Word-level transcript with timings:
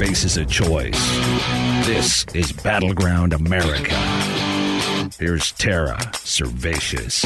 Faces 0.00 0.38
a 0.38 0.46
choice. 0.46 0.98
This 1.84 2.24
is 2.32 2.52
Battleground 2.52 3.34
America. 3.34 3.94
Here's 5.18 5.52
Tara 5.52 5.98
Servatius. 6.14 7.20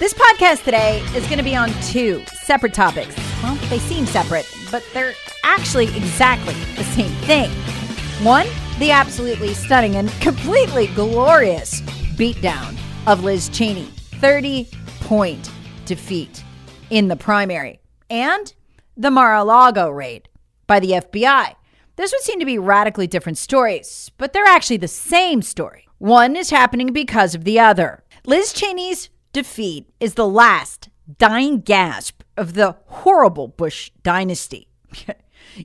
This 0.00 0.12
podcast 0.12 0.64
today 0.64 1.04
is 1.14 1.24
going 1.26 1.38
to 1.38 1.44
be 1.44 1.54
on 1.54 1.70
two 1.82 2.24
separate 2.42 2.74
topics. 2.74 3.14
Well, 3.44 3.54
they 3.70 3.78
seem 3.78 4.06
separate, 4.06 4.52
but 4.72 4.84
they're 4.92 5.14
actually 5.44 5.96
exactly 5.96 6.54
the 6.74 6.82
same 6.82 7.12
thing. 7.28 7.50
One, 8.24 8.48
the 8.80 8.90
absolutely 8.90 9.54
stunning 9.54 9.94
and 9.94 10.10
completely 10.20 10.88
glorious 10.88 11.80
beatdown 12.16 12.76
of 13.06 13.22
Liz 13.22 13.48
Cheney, 13.50 13.84
30 13.84 14.68
point 15.02 15.48
defeat 15.84 16.42
in 16.90 17.06
the 17.06 17.14
primary, 17.14 17.78
and 18.10 18.52
the 18.96 19.10
Mar 19.10 19.34
a 19.34 19.44
Lago 19.44 19.90
raid 19.90 20.28
by 20.66 20.80
the 20.80 20.92
FBI. 20.92 21.54
This 21.96 22.12
would 22.12 22.22
seem 22.22 22.40
to 22.40 22.46
be 22.46 22.58
radically 22.58 23.06
different 23.06 23.38
stories, 23.38 24.10
but 24.18 24.32
they're 24.32 24.44
actually 24.44 24.78
the 24.78 24.88
same 24.88 25.42
story. 25.42 25.86
One 25.98 26.36
is 26.36 26.50
happening 26.50 26.92
because 26.92 27.34
of 27.34 27.44
the 27.44 27.58
other. 27.58 28.04
Liz 28.26 28.52
Cheney's 28.52 29.10
defeat 29.32 29.88
is 30.00 30.14
the 30.14 30.26
last 30.26 30.88
dying 31.18 31.60
gasp 31.60 32.22
of 32.36 32.54
the 32.54 32.76
horrible 32.86 33.48
Bush 33.48 33.90
dynasty. 34.02 34.68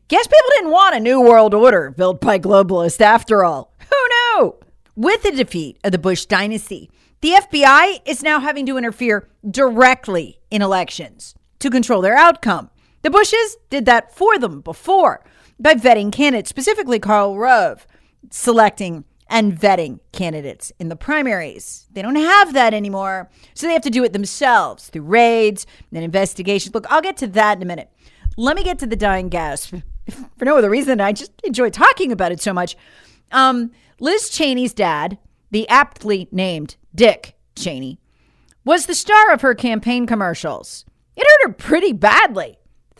Guess 0.07 0.27
people 0.27 0.49
didn't 0.55 0.71
want 0.71 0.95
a 0.95 0.99
new 0.99 1.21
world 1.21 1.53
order 1.53 1.91
built 1.91 2.21
by 2.21 2.37
globalists 2.37 3.01
after 3.01 3.43
all. 3.43 3.73
Who 3.89 4.39
knew? 4.41 4.55
With 4.95 5.23
the 5.23 5.31
defeat 5.31 5.79
of 5.83 5.91
the 5.91 5.97
Bush 5.97 6.25
dynasty, 6.25 6.91
the 7.21 7.31
FBI 7.31 8.01
is 8.05 8.21
now 8.21 8.39
having 8.39 8.65
to 8.67 8.77
interfere 8.77 9.29
directly 9.49 10.39
in 10.51 10.61
elections 10.61 11.35
to 11.59 11.69
control 11.69 12.01
their 12.01 12.17
outcome. 12.17 12.69
The 13.01 13.09
Bushes 13.09 13.57
did 13.69 13.85
that 13.85 14.13
for 14.13 14.37
them 14.37 14.61
before 14.61 15.23
by 15.59 15.73
vetting 15.73 16.11
candidates, 16.11 16.49
specifically 16.49 16.99
Karl 16.99 17.37
Rove, 17.37 17.87
selecting 18.29 19.05
and 19.29 19.53
vetting 19.53 19.99
candidates 20.11 20.71
in 20.79 20.89
the 20.89 20.95
primaries. 20.95 21.87
They 21.91 22.01
don't 22.01 22.15
have 22.15 22.53
that 22.53 22.73
anymore, 22.73 23.29
so 23.53 23.67
they 23.67 23.73
have 23.73 23.83
to 23.83 23.89
do 23.89 24.03
it 24.03 24.13
themselves 24.13 24.89
through 24.89 25.03
raids 25.03 25.65
and 25.93 26.03
investigations. 26.03 26.73
Look, 26.73 26.91
I'll 26.91 27.01
get 27.01 27.17
to 27.17 27.27
that 27.27 27.57
in 27.57 27.63
a 27.63 27.65
minute. 27.65 27.89
Let 28.37 28.55
me 28.55 28.63
get 28.63 28.79
to 28.79 28.87
the 28.87 28.95
dying 28.95 29.29
gasp 29.29 29.75
for 30.37 30.45
no 30.45 30.57
other 30.57 30.69
reason. 30.69 30.99
I 30.99 31.13
just 31.13 31.31
enjoy 31.43 31.69
talking 31.69 32.11
about 32.11 32.31
it 32.31 32.41
so 32.41 32.53
much. 32.53 32.75
Um, 33.31 33.71
Liz 33.99 34.29
Cheney's 34.29 34.73
dad, 34.73 35.17
the 35.51 35.67
aptly 35.69 36.27
named 36.31 36.75
Dick 36.95 37.35
Cheney, 37.55 37.99
was 38.65 38.85
the 38.85 38.95
star 38.95 39.31
of 39.31 39.41
her 39.41 39.53
campaign 39.53 40.05
commercials. 40.05 40.85
It 41.15 41.25
hurt 41.27 41.49
her 41.49 41.53
pretty 41.53 41.93
badly 41.93 42.58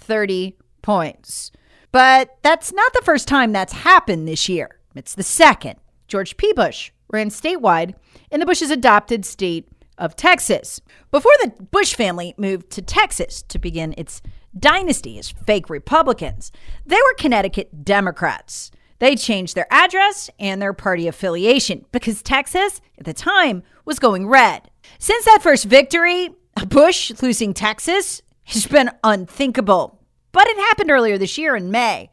30 0.09 0.57
points. 0.81 1.51
But 1.91 2.37
that's 2.41 2.73
not 2.73 2.91
the 2.93 3.03
first 3.05 3.27
time 3.27 3.53
that's 3.53 3.73
happened 3.73 4.27
this 4.27 4.49
year. 4.49 4.79
It's 4.95 5.15
the 5.15 5.23
second. 5.23 5.79
George 6.07 6.35
P. 6.35 6.51
Bush 6.51 6.91
ran 7.11 7.29
statewide 7.29 7.93
in 8.31 8.39
the 8.39 8.45
Bush's 8.45 8.71
adopted 8.71 9.23
state 9.23 9.69
of 9.97 10.15
Texas. 10.15 10.81
Before 11.11 11.31
the 11.41 11.51
Bush 11.71 11.93
family 11.93 12.33
moved 12.37 12.71
to 12.71 12.81
Texas 12.81 13.43
to 13.43 13.59
begin 13.59 13.93
its 13.97 14.21
dynasty 14.57 15.19
as 15.19 15.29
fake 15.29 15.69
Republicans, 15.69 16.51
they 16.85 16.95
were 16.95 17.13
Connecticut 17.13 17.85
Democrats. 17.85 18.71
They 18.97 19.15
changed 19.15 19.55
their 19.55 19.67
address 19.71 20.29
and 20.39 20.61
their 20.61 20.73
party 20.73 21.07
affiliation 21.07 21.85
because 21.91 22.21
Texas, 22.21 22.81
at 22.97 23.05
the 23.05 23.13
time, 23.13 23.63
was 23.85 23.99
going 23.99 24.27
red. 24.27 24.69
Since 24.97 25.25
that 25.25 25.39
first 25.41 25.65
victory, 25.65 26.29
Bush 26.67 27.11
losing 27.21 27.53
Texas 27.53 28.21
has 28.45 28.65
been 28.65 28.89
unthinkable. 29.03 29.98
But 30.31 30.47
it 30.47 30.57
happened 30.57 30.91
earlier 30.91 31.17
this 31.17 31.37
year 31.37 31.55
in 31.55 31.71
May 31.71 32.11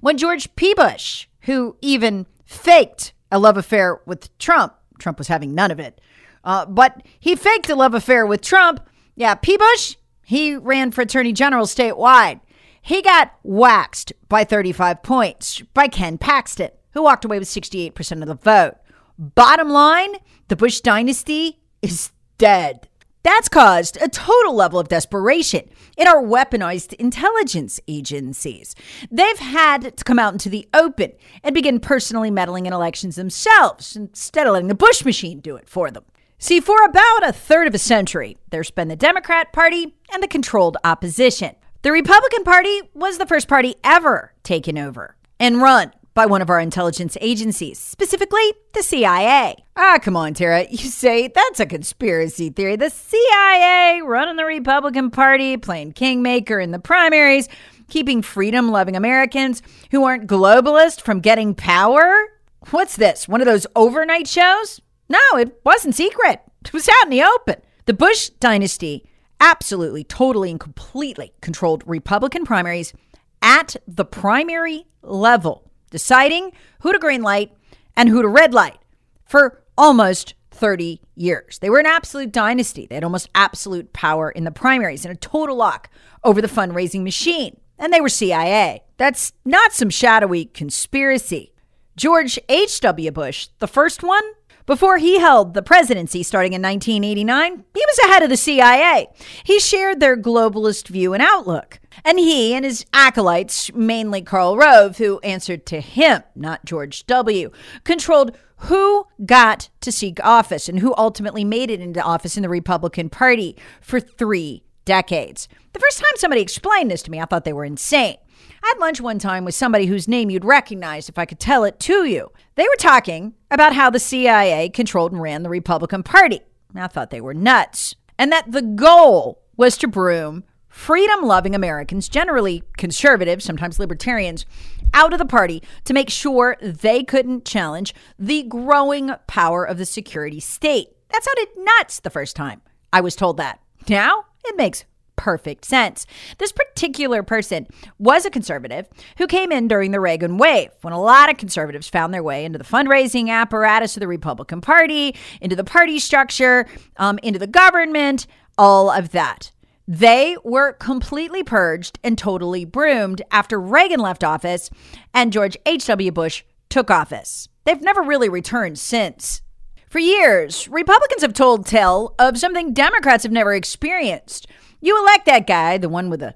when 0.00 0.18
George 0.18 0.54
P. 0.56 0.74
Bush, 0.74 1.26
who 1.42 1.76
even 1.80 2.26
faked 2.44 3.12
a 3.30 3.38
love 3.38 3.56
affair 3.56 4.00
with 4.06 4.36
Trump, 4.38 4.74
Trump 4.98 5.18
was 5.18 5.28
having 5.28 5.54
none 5.54 5.70
of 5.70 5.80
it, 5.80 6.00
uh, 6.44 6.66
but 6.66 7.02
he 7.18 7.34
faked 7.34 7.68
a 7.68 7.74
love 7.74 7.94
affair 7.94 8.26
with 8.26 8.40
Trump. 8.40 8.80
Yeah, 9.14 9.34
P. 9.34 9.56
Bush, 9.56 9.96
he 10.22 10.56
ran 10.56 10.90
for 10.90 11.02
attorney 11.02 11.32
general 11.32 11.66
statewide. 11.66 12.40
He 12.80 13.02
got 13.02 13.32
waxed 13.42 14.12
by 14.28 14.44
35 14.44 15.02
points 15.02 15.60
by 15.74 15.88
Ken 15.88 16.18
Paxton, 16.18 16.70
who 16.92 17.02
walked 17.02 17.24
away 17.24 17.38
with 17.38 17.48
68% 17.48 18.22
of 18.22 18.28
the 18.28 18.34
vote. 18.34 18.76
Bottom 19.18 19.70
line, 19.70 20.16
the 20.48 20.56
Bush 20.56 20.80
dynasty 20.80 21.58
is 21.82 22.12
dead. 22.38 22.88
That's 23.26 23.48
caused 23.48 24.00
a 24.00 24.08
total 24.08 24.54
level 24.54 24.78
of 24.78 24.86
desperation 24.86 25.68
in 25.96 26.06
our 26.06 26.22
weaponized 26.22 26.92
intelligence 26.92 27.80
agencies. 27.88 28.76
They've 29.10 29.38
had 29.40 29.96
to 29.96 30.04
come 30.04 30.20
out 30.20 30.32
into 30.32 30.48
the 30.48 30.68
open 30.72 31.10
and 31.42 31.52
begin 31.52 31.80
personally 31.80 32.30
meddling 32.30 32.66
in 32.66 32.72
elections 32.72 33.16
themselves 33.16 33.96
instead 33.96 34.46
of 34.46 34.52
letting 34.52 34.68
the 34.68 34.76
Bush 34.76 35.04
machine 35.04 35.40
do 35.40 35.56
it 35.56 35.68
for 35.68 35.90
them. 35.90 36.04
See, 36.38 36.60
for 36.60 36.84
about 36.84 37.28
a 37.28 37.32
third 37.32 37.66
of 37.66 37.74
a 37.74 37.78
century, 37.78 38.38
there's 38.50 38.70
been 38.70 38.86
the 38.86 38.94
Democrat 38.94 39.52
Party 39.52 39.96
and 40.12 40.22
the 40.22 40.28
controlled 40.28 40.76
opposition. 40.84 41.56
The 41.82 41.90
Republican 41.90 42.44
Party 42.44 42.82
was 42.94 43.18
the 43.18 43.26
first 43.26 43.48
party 43.48 43.74
ever 43.82 44.34
taken 44.44 44.78
over 44.78 45.16
and 45.40 45.60
run 45.60 45.90
by 46.16 46.24
one 46.24 46.40
of 46.40 46.48
our 46.48 46.58
intelligence 46.58 47.18
agencies, 47.20 47.78
specifically 47.78 48.54
the 48.72 48.82
CIA. 48.82 49.54
Ah, 49.76 49.98
come 50.02 50.16
on, 50.16 50.32
Tara. 50.32 50.66
You 50.70 50.78
say 50.78 51.28
that's 51.28 51.60
a 51.60 51.66
conspiracy 51.66 52.48
theory. 52.48 52.74
The 52.76 52.88
CIA 52.88 54.00
running 54.02 54.36
the 54.36 54.46
Republican 54.46 55.10
Party, 55.10 55.58
playing 55.58 55.92
kingmaker 55.92 56.58
in 56.58 56.70
the 56.70 56.78
primaries, 56.78 57.50
keeping 57.90 58.22
freedom 58.22 58.70
loving 58.70 58.96
Americans 58.96 59.60
who 59.90 60.04
aren't 60.04 60.26
globalist 60.26 61.02
from 61.02 61.20
getting 61.20 61.54
power? 61.54 62.28
What's 62.70 62.96
this? 62.96 63.28
One 63.28 63.42
of 63.42 63.46
those 63.46 63.66
overnight 63.76 64.26
shows? 64.26 64.80
No, 65.10 65.20
it 65.38 65.60
wasn't 65.64 65.94
secret. 65.94 66.40
It 66.64 66.72
was 66.72 66.88
out 66.88 67.04
in 67.04 67.10
the 67.10 67.22
open. 67.22 67.56
The 67.84 67.94
Bush 67.94 68.30
dynasty 68.40 69.06
absolutely, 69.38 70.02
totally, 70.02 70.50
and 70.50 70.58
completely 70.58 71.34
controlled 71.42 71.84
Republican 71.86 72.46
primaries 72.46 72.94
at 73.42 73.76
the 73.86 74.06
primary 74.06 74.86
level, 75.02 75.65
deciding 75.90 76.52
who 76.80 76.92
to 76.92 76.98
green 76.98 77.22
light 77.22 77.52
and 77.96 78.08
who 78.08 78.22
to 78.22 78.28
red 78.28 78.52
light 78.54 78.78
for 79.24 79.62
almost 79.76 80.34
30 80.50 81.00
years. 81.14 81.58
They 81.58 81.70
were 81.70 81.78
an 81.78 81.86
absolute 81.86 82.32
dynasty. 82.32 82.86
They 82.86 82.94
had 82.94 83.04
almost 83.04 83.28
absolute 83.34 83.92
power 83.92 84.30
in 84.30 84.44
the 84.44 84.50
primaries 84.50 85.04
and 85.04 85.14
a 85.14 85.18
total 85.18 85.56
lock 85.56 85.90
over 86.24 86.40
the 86.40 86.48
fundraising 86.48 87.02
machine. 87.02 87.60
And 87.78 87.92
they 87.92 88.00
were 88.00 88.08
CIA. 88.08 88.82
That's 88.96 89.32
not 89.44 89.72
some 89.72 89.90
shadowy 89.90 90.46
conspiracy. 90.46 91.52
George 91.94 92.38
H.W. 92.48 93.10
Bush, 93.10 93.48
the 93.58 93.68
first 93.68 94.02
one, 94.02 94.24
before 94.66 94.98
he 94.98 95.20
held 95.20 95.54
the 95.54 95.62
presidency 95.62 96.22
starting 96.22 96.52
in 96.52 96.60
1989, 96.60 97.64
he 97.72 97.84
was 97.86 97.98
ahead 98.04 98.22
of 98.22 98.30
the 98.30 98.36
CIA. 98.36 99.08
He 99.44 99.60
shared 99.60 100.00
their 100.00 100.16
globalist 100.16 100.88
view 100.88 101.14
and 101.14 101.22
outlook. 101.22 101.78
And 102.04 102.18
he 102.18 102.54
and 102.54 102.64
his 102.64 102.84
acolytes, 102.92 103.72
mainly 103.72 104.22
Karl 104.22 104.56
Rove, 104.56 104.98
who 104.98 105.18
answered 105.20 105.66
to 105.66 105.80
him, 105.80 106.22
not 106.34 106.64
George 106.64 107.06
W., 107.06 107.50
controlled 107.84 108.36
who 108.60 109.06
got 109.24 109.68
to 109.82 109.92
seek 109.92 110.24
office 110.24 110.68
and 110.68 110.78
who 110.78 110.94
ultimately 110.96 111.44
made 111.44 111.70
it 111.70 111.80
into 111.80 112.02
office 112.02 112.36
in 112.36 112.42
the 112.42 112.48
Republican 112.48 113.10
Party 113.10 113.56
for 113.80 114.00
three 114.00 114.62
decades. 114.84 115.48
The 115.72 115.80
first 115.80 115.98
time 115.98 116.12
somebody 116.16 116.40
explained 116.40 116.90
this 116.90 117.02
to 117.02 117.10
me, 117.10 117.20
I 117.20 117.26
thought 117.26 117.44
they 117.44 117.52
were 117.52 117.64
insane. 117.64 118.16
I 118.62 118.68
had 118.68 118.78
lunch 118.78 119.00
one 119.00 119.18
time 119.18 119.44
with 119.44 119.54
somebody 119.54 119.86
whose 119.86 120.08
name 120.08 120.30
you'd 120.30 120.44
recognize 120.44 121.08
if 121.08 121.18
I 121.18 121.26
could 121.26 121.40
tell 121.40 121.64
it 121.64 121.78
to 121.80 122.04
you. 122.04 122.30
They 122.54 122.64
were 122.64 122.76
talking 122.78 123.34
about 123.50 123.74
how 123.74 123.90
the 123.90 123.98
CIA 123.98 124.68
controlled 124.70 125.12
and 125.12 125.20
ran 125.20 125.42
the 125.42 125.50
Republican 125.50 126.02
Party. 126.02 126.40
I 126.74 126.86
thought 126.86 127.10
they 127.10 127.20
were 127.20 127.34
nuts. 127.34 127.94
And 128.18 128.32
that 128.32 128.50
the 128.50 128.62
goal 128.62 129.42
was 129.56 129.76
to 129.78 129.88
broom 129.88 130.44
freedom 130.76 131.22
loving 131.22 131.54
Americans, 131.54 132.06
generally 132.06 132.62
conservatives, 132.76 133.44
sometimes 133.44 133.78
libertarians, 133.78 134.44
out 134.92 135.14
of 135.14 135.18
the 135.18 135.24
party 135.24 135.62
to 135.84 135.94
make 135.94 136.10
sure 136.10 136.54
they 136.60 137.02
couldn't 137.02 137.46
challenge 137.46 137.94
the 138.18 138.42
growing 138.42 139.10
power 139.26 139.64
of 139.64 139.78
the 139.78 139.86
security 139.86 140.38
state. 140.38 140.88
That 141.08 141.24
sounded 141.24 141.64
nuts 141.64 142.00
the 142.00 142.10
first 142.10 142.36
time 142.36 142.60
I 142.92 143.00
was 143.00 143.16
told 143.16 143.38
that. 143.38 143.58
Now 143.88 144.26
it 144.44 144.56
makes 144.58 144.84
perfect 145.16 145.64
sense. 145.64 146.06
This 146.36 146.52
particular 146.52 147.22
person 147.22 147.66
was 147.98 148.26
a 148.26 148.30
conservative 148.30 148.86
who 149.16 149.26
came 149.26 149.50
in 149.50 149.68
during 149.68 149.92
the 149.92 149.98
Reagan 149.98 150.36
wave 150.36 150.72
when 150.82 150.92
a 150.92 151.00
lot 151.00 151.30
of 151.30 151.38
conservatives 151.38 151.88
found 151.88 152.12
their 152.12 152.22
way 152.22 152.44
into 152.44 152.58
the 152.58 152.64
fundraising 152.64 153.30
apparatus 153.30 153.96
of 153.96 154.00
the 154.00 154.08
Republican 154.08 154.60
Party, 154.60 155.16
into 155.40 155.56
the 155.56 155.64
party 155.64 155.98
structure, 155.98 156.66
um, 156.98 157.18
into 157.22 157.38
the 157.38 157.46
government, 157.46 158.26
all 158.58 158.90
of 158.90 159.12
that. 159.12 159.52
They 159.88 160.36
were 160.42 160.72
completely 160.72 161.42
purged 161.42 161.98
and 162.02 162.18
totally 162.18 162.64
broomed 162.64 163.22
after 163.30 163.60
Reagan 163.60 164.00
left 164.00 164.24
office 164.24 164.70
and 165.14 165.32
George 165.32 165.56
H.W. 165.64 166.10
Bush 166.12 166.42
took 166.68 166.90
office. 166.90 167.48
They've 167.64 167.80
never 167.80 168.02
really 168.02 168.28
returned 168.28 168.78
since. 168.78 169.42
For 169.88 170.00
years, 170.00 170.68
Republicans 170.68 171.22
have 171.22 171.32
told 171.32 171.66
tale 171.66 172.14
of 172.18 172.38
something 172.38 172.72
Democrats 172.72 173.22
have 173.22 173.32
never 173.32 173.54
experienced 173.54 174.48
you 174.80 174.98
elect 174.98 175.26
that 175.26 175.46
guy, 175.46 175.78
the 175.78 175.88
one 175.88 176.10
with 176.10 176.22
a 176.22 176.34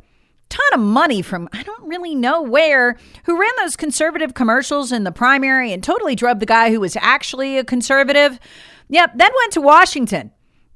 ton 0.49 0.75
of 0.75 0.81
money 0.81 1.23
from 1.23 1.49
I 1.53 1.63
don't 1.63 1.89
really 1.89 2.15
know 2.15 2.43
where, 2.43 2.97
who 3.25 3.41
ran 3.41 3.53
those 3.59 3.77
conservative 3.77 4.35
commercials 4.35 4.93
in 4.93 5.05
the 5.05 5.13
primary 5.13 5.73
and 5.73 5.83
totally 5.83 6.15
drubbed 6.15 6.41
the 6.41 6.47
guy 6.47 6.71
who 6.71 6.81
was 6.81 6.97
actually 6.97 7.59
a 7.59 7.65
conservative. 7.65 8.39
Yep, 8.89 9.13
then 9.17 9.31
went 9.39 9.53
to 9.53 9.61
Washington 9.61 10.33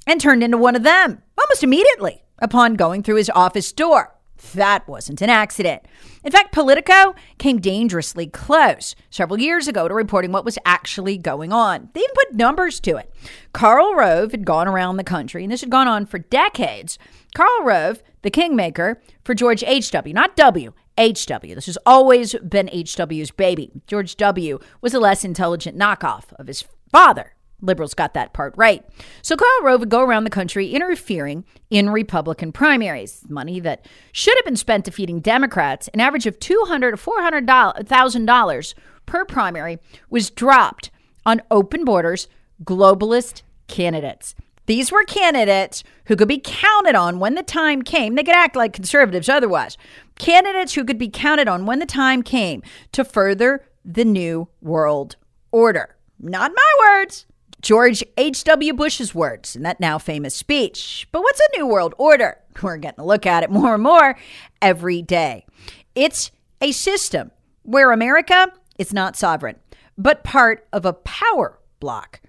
and 0.07 0.21
turned 0.21 0.43
into 0.43 0.59
one 0.59 0.77
of 0.77 0.83
them 0.83 1.23
almost 1.39 1.65
immediately 1.65 2.24
upon 2.39 2.75
going 2.75 3.03
through 3.03 3.17
his 3.17 3.31
office 3.35 3.73
door. 3.73 4.15
That 4.55 4.87
wasn't 4.87 5.23
an 5.23 5.31
accident. 5.31 5.83
In 6.23 6.33
fact, 6.33 6.53
Politico 6.53 7.15
came 7.39 7.61
dangerously 7.61 8.27
close 8.27 8.95
several 9.11 9.41
years 9.41 9.69
ago 9.69 9.89
to 9.89 9.95
reporting 9.95 10.33
what 10.33 10.45
was 10.45 10.59
actually 10.65 11.17
going 11.17 11.53
on. 11.53 11.91
They 11.95 12.01
even 12.01 12.15
put 12.15 12.35
numbers 12.35 12.81
to 12.81 12.97
it. 12.97 13.13
Karl 13.53 13.95
Rove 13.95 14.33
had 14.33 14.45
gone 14.45 14.69
around 14.69 14.97
the 14.97 15.05
country, 15.05 15.45
and 15.45 15.53
this 15.53 15.61
had 15.61 15.71
gone 15.71 15.89
on 15.89 16.07
for 16.07 16.19
decades, 16.19 16.99
Karl 17.35 17.65
Rove, 17.65 18.03
the 18.23 18.31
kingmaker 18.31 19.01
for 19.25 19.35
George 19.35 19.63
H.W., 19.67 20.15
not 20.15 20.37
W, 20.37 20.73
H.W. 20.99 21.55
This 21.55 21.67
has 21.67 21.79
always 21.87 22.35
been 22.37 22.69
H.W.'s 22.71 23.31
baby. 23.31 23.71
George 23.87 24.17
W. 24.17 24.59
was 24.81 24.95
a 24.95 25.01
less 25.01 25.25
intelligent 25.25 25.77
knockoff 25.77 26.33
of 26.35 26.47
his 26.47 26.65
father. 26.91 27.34
Liberals 27.65 27.95
got 27.95 28.15
that 28.15 28.33
part 28.33 28.55
right. 28.57 28.85
So 29.23 29.37
Karl 29.37 29.63
Rove 29.63 29.81
would 29.81 29.89
go 29.89 30.03
around 30.03 30.25
the 30.25 30.31
country 30.31 30.73
interfering 30.73 31.45
in 31.71 31.91
Republican 31.91 32.53
primaries. 32.53 33.25
Money 33.29 33.61
that 33.61 33.87
should 34.13 34.37
have 34.37 34.45
been 34.45 34.57
spent 34.57 34.85
defeating 34.85 35.21
Democrats, 35.21 35.89
an 35.89 36.01
average 36.01 36.27
of 36.27 36.39
$200 36.39 36.91
to 36.91 36.97
$400,000 36.97 38.75
per 39.07 39.25
primary, 39.25 39.79
was 40.11 40.31
dropped 40.31 40.91
on 41.27 41.43
open 41.51 41.85
borders, 41.85 42.29
globalist 42.63 43.43
candidates. 43.67 44.35
These 44.67 44.91
were 44.91 45.05
candidates 45.05 45.85
who 46.07 46.17
could 46.17 46.29
be 46.29 46.41
counted 46.43 46.95
on 46.95 47.19
when 47.19 47.35
the 47.35 47.43
time 47.43 47.83
came. 47.83 48.15
They 48.15 48.23
could 48.23 48.35
act 48.35 48.57
like 48.57 48.73
conservatives 48.73 49.29
otherwise. 49.29 49.77
Candidates 50.19 50.75
who 50.75 50.85
could 50.85 50.99
be 50.99 51.09
counted 51.09 51.49
on 51.49 51.67
when 51.67 51.81
the 51.81 51.87
time 51.87 52.23
came 52.23 52.63
to 52.93 53.05
further 53.05 53.67
the 53.85 54.05
New 54.05 54.49
World 54.63 55.17
Order. 55.53 55.97
Not 56.19 56.53
my 56.55 56.73
words. 56.81 57.27
George 57.65 58.05
H.W. 58.19 58.75
Bush's 58.75 59.15
words 59.15 59.57
in 59.57 59.63
that 59.63 59.81
now 59.81 59.97
famous 59.97 60.35
speech. 60.35 61.09
But 61.11 61.23
what's 61.23 61.41
a 61.41 61.57
New 61.57 61.67
World 61.67 61.95
Order? 61.97 62.37
We're 62.63 62.77
getting 62.77 63.01
a 63.01 63.07
look 63.07 63.25
at 63.25 63.43
it 63.43 63.51
more 63.51 63.73
and 63.73 63.83
more 63.83 64.19
every 64.61 65.01
day. 65.01 65.47
It's 65.95 66.31
a 66.61 66.73
system 66.73 67.31
where 67.63 67.91
America 67.91 68.53
is 68.79 68.93
not 68.93 69.17
sovereign, 69.17 69.57
but 69.97 70.25
part 70.25 70.69
of 70.75 70.85
a 70.85 70.93
power 70.93 71.59
block 71.81 72.21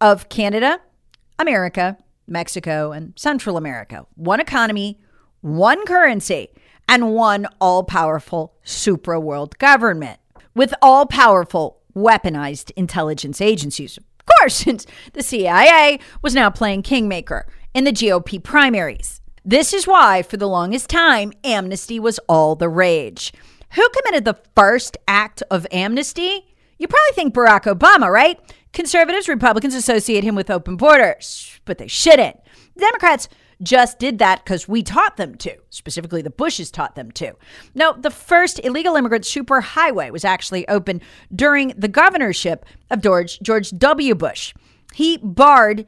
of 0.00 0.30
Canada, 0.30 0.80
America, 1.38 1.98
Mexico, 2.26 2.90
and 2.90 3.12
Central 3.14 3.58
America. 3.58 4.06
One 4.14 4.40
economy, 4.40 4.98
one 5.42 5.84
currency, 5.84 6.48
and 6.88 7.12
one 7.12 7.46
all 7.60 7.84
powerful 7.84 8.54
supra 8.64 9.20
world 9.20 9.58
government 9.58 10.18
with 10.54 10.72
all 10.80 11.04
powerful 11.04 11.82
weaponized 11.94 12.70
intelligence 12.74 13.42
agencies. 13.42 13.98
Course, 14.38 14.54
since 14.54 14.86
the 15.12 15.22
CIA 15.22 15.98
was 16.22 16.34
now 16.34 16.50
playing 16.50 16.82
kingmaker 16.82 17.46
in 17.74 17.84
the 17.84 17.92
GOP 17.92 18.42
primaries. 18.42 19.20
This 19.44 19.72
is 19.72 19.86
why, 19.86 20.22
for 20.22 20.36
the 20.36 20.48
longest 20.48 20.90
time, 20.90 21.32
amnesty 21.44 21.98
was 21.98 22.18
all 22.28 22.54
the 22.54 22.68
rage. 22.68 23.32
Who 23.74 23.88
committed 23.90 24.24
the 24.24 24.38
first 24.54 24.96
act 25.06 25.42
of 25.50 25.66
amnesty? 25.70 26.54
You 26.78 26.86
probably 26.88 27.14
think 27.14 27.34
Barack 27.34 27.62
Obama, 27.62 28.10
right? 28.10 28.38
Conservatives, 28.72 29.28
Republicans 29.28 29.74
associate 29.74 30.24
him 30.24 30.34
with 30.34 30.50
open 30.50 30.76
borders, 30.76 31.60
but 31.64 31.78
they 31.78 31.88
shouldn't. 31.88 32.38
Democrats 32.76 33.28
just 33.62 33.98
did 33.98 34.18
that 34.18 34.44
because 34.44 34.68
we 34.68 34.82
taught 34.82 35.16
them 35.16 35.34
to. 35.36 35.56
Specifically, 35.70 36.22
the 36.22 36.30
Bushes 36.30 36.70
taught 36.70 36.94
them 36.94 37.10
to. 37.12 37.34
No, 37.74 37.92
the 37.92 38.10
first 38.10 38.60
illegal 38.64 38.96
immigrant 38.96 39.24
superhighway 39.24 40.10
was 40.10 40.24
actually 40.24 40.66
opened 40.68 41.02
during 41.34 41.68
the 41.76 41.88
governorship 41.88 42.64
of 42.90 43.02
George, 43.02 43.40
George 43.40 43.70
W. 43.70 44.14
Bush. 44.14 44.54
He 44.94 45.18
barred 45.18 45.86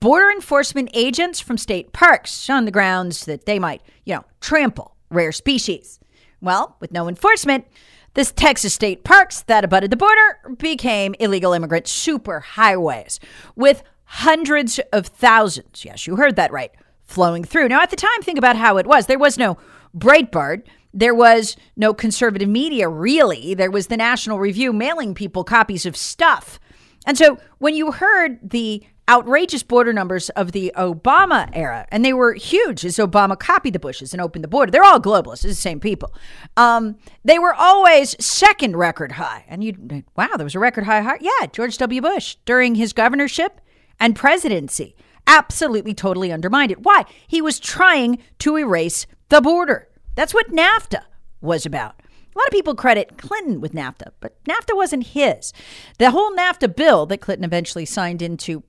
border 0.00 0.30
enforcement 0.30 0.88
agents 0.94 1.40
from 1.40 1.58
state 1.58 1.92
parks 1.92 2.48
on 2.48 2.64
the 2.64 2.70
grounds 2.70 3.26
that 3.26 3.46
they 3.46 3.58
might, 3.58 3.82
you 4.04 4.14
know, 4.14 4.24
trample 4.40 4.96
rare 5.10 5.32
species. 5.32 6.00
Well, 6.40 6.76
with 6.80 6.92
no 6.92 7.08
enforcement, 7.08 7.66
this 8.14 8.32
Texas 8.32 8.72
state 8.72 9.04
parks 9.04 9.42
that 9.42 9.64
abutted 9.64 9.90
the 9.90 9.96
border 9.96 10.38
became 10.56 11.14
illegal 11.20 11.52
immigrant 11.52 11.84
superhighways 11.84 13.18
with 13.54 13.82
hundreds 14.04 14.80
of 14.92 15.06
thousands, 15.06 15.84
yes, 15.84 16.06
you 16.06 16.16
heard 16.16 16.36
that 16.36 16.52
right, 16.52 16.72
flowing 17.06 17.44
through. 17.44 17.68
Now, 17.68 17.80
at 17.80 17.90
the 17.90 17.96
time, 17.96 18.22
think 18.22 18.38
about 18.38 18.56
how 18.56 18.76
it 18.76 18.86
was. 18.86 19.06
There 19.06 19.18
was 19.18 19.38
no 19.38 19.56
Breitbart. 19.96 20.62
There 20.92 21.14
was 21.14 21.56
no 21.76 21.94
conservative 21.94 22.48
media, 22.48 22.88
really. 22.88 23.54
There 23.54 23.70
was 23.70 23.86
the 23.86 23.96
National 23.96 24.38
Review 24.38 24.72
mailing 24.72 25.14
people 25.14 25.44
copies 25.44 25.86
of 25.86 25.96
stuff. 25.96 26.58
And 27.06 27.16
so 27.16 27.38
when 27.58 27.74
you 27.74 27.92
heard 27.92 28.38
the 28.42 28.82
outrageous 29.08 29.62
border 29.62 29.92
numbers 29.92 30.30
of 30.30 30.52
the 30.52 30.72
Obama 30.76 31.48
era, 31.52 31.86
and 31.90 32.04
they 32.04 32.12
were 32.12 32.34
huge 32.34 32.84
as 32.84 32.96
Obama 32.96 33.38
copied 33.38 33.72
the 33.72 33.78
Bushes 33.78 34.12
and 34.12 34.20
opened 34.20 34.42
the 34.42 34.48
border. 34.48 34.72
They're 34.72 34.84
all 34.84 35.00
globalists, 35.00 35.44
it's 35.44 35.44
the 35.44 35.54
same 35.54 35.80
people. 35.80 36.12
Um, 36.56 36.96
they 37.24 37.38
were 37.38 37.54
always 37.54 38.16
second 38.24 38.76
record 38.76 39.12
high. 39.12 39.44
And 39.48 39.62
you, 39.62 40.04
wow, 40.16 40.30
there 40.36 40.44
was 40.44 40.54
a 40.54 40.60
record 40.60 40.84
high, 40.84 41.02
high. 41.02 41.18
Yeah, 41.20 41.46
George 41.52 41.78
W. 41.78 42.00
Bush 42.00 42.36
during 42.44 42.74
his 42.74 42.92
governorship 42.92 43.60
and 44.00 44.16
presidency 44.16 44.96
absolutely 45.26 45.94
totally 45.94 46.32
undermined 46.32 46.70
it. 46.70 46.82
Why? 46.82 47.04
He 47.26 47.40
was 47.42 47.58
trying 47.58 48.18
to 48.40 48.56
erase 48.56 49.06
the 49.28 49.40
border. 49.40 49.88
That's 50.14 50.34
what 50.34 50.50
NAFTA 50.50 51.02
was 51.40 51.66
about. 51.66 52.00
A 52.34 52.38
lot 52.38 52.48
of 52.48 52.52
people 52.52 52.74
credit 52.74 53.16
Clinton 53.16 53.60
with 53.60 53.72
NAFTA, 53.72 54.10
but 54.20 54.42
NAFTA 54.44 54.76
wasn't 54.76 55.08
his. 55.08 55.52
The 55.98 56.10
whole 56.10 56.34
NAFTA 56.36 56.76
bill 56.76 57.06
that 57.06 57.20
Clinton 57.20 57.44
eventually 57.44 57.86
signed 57.86 58.20
into 58.20 58.62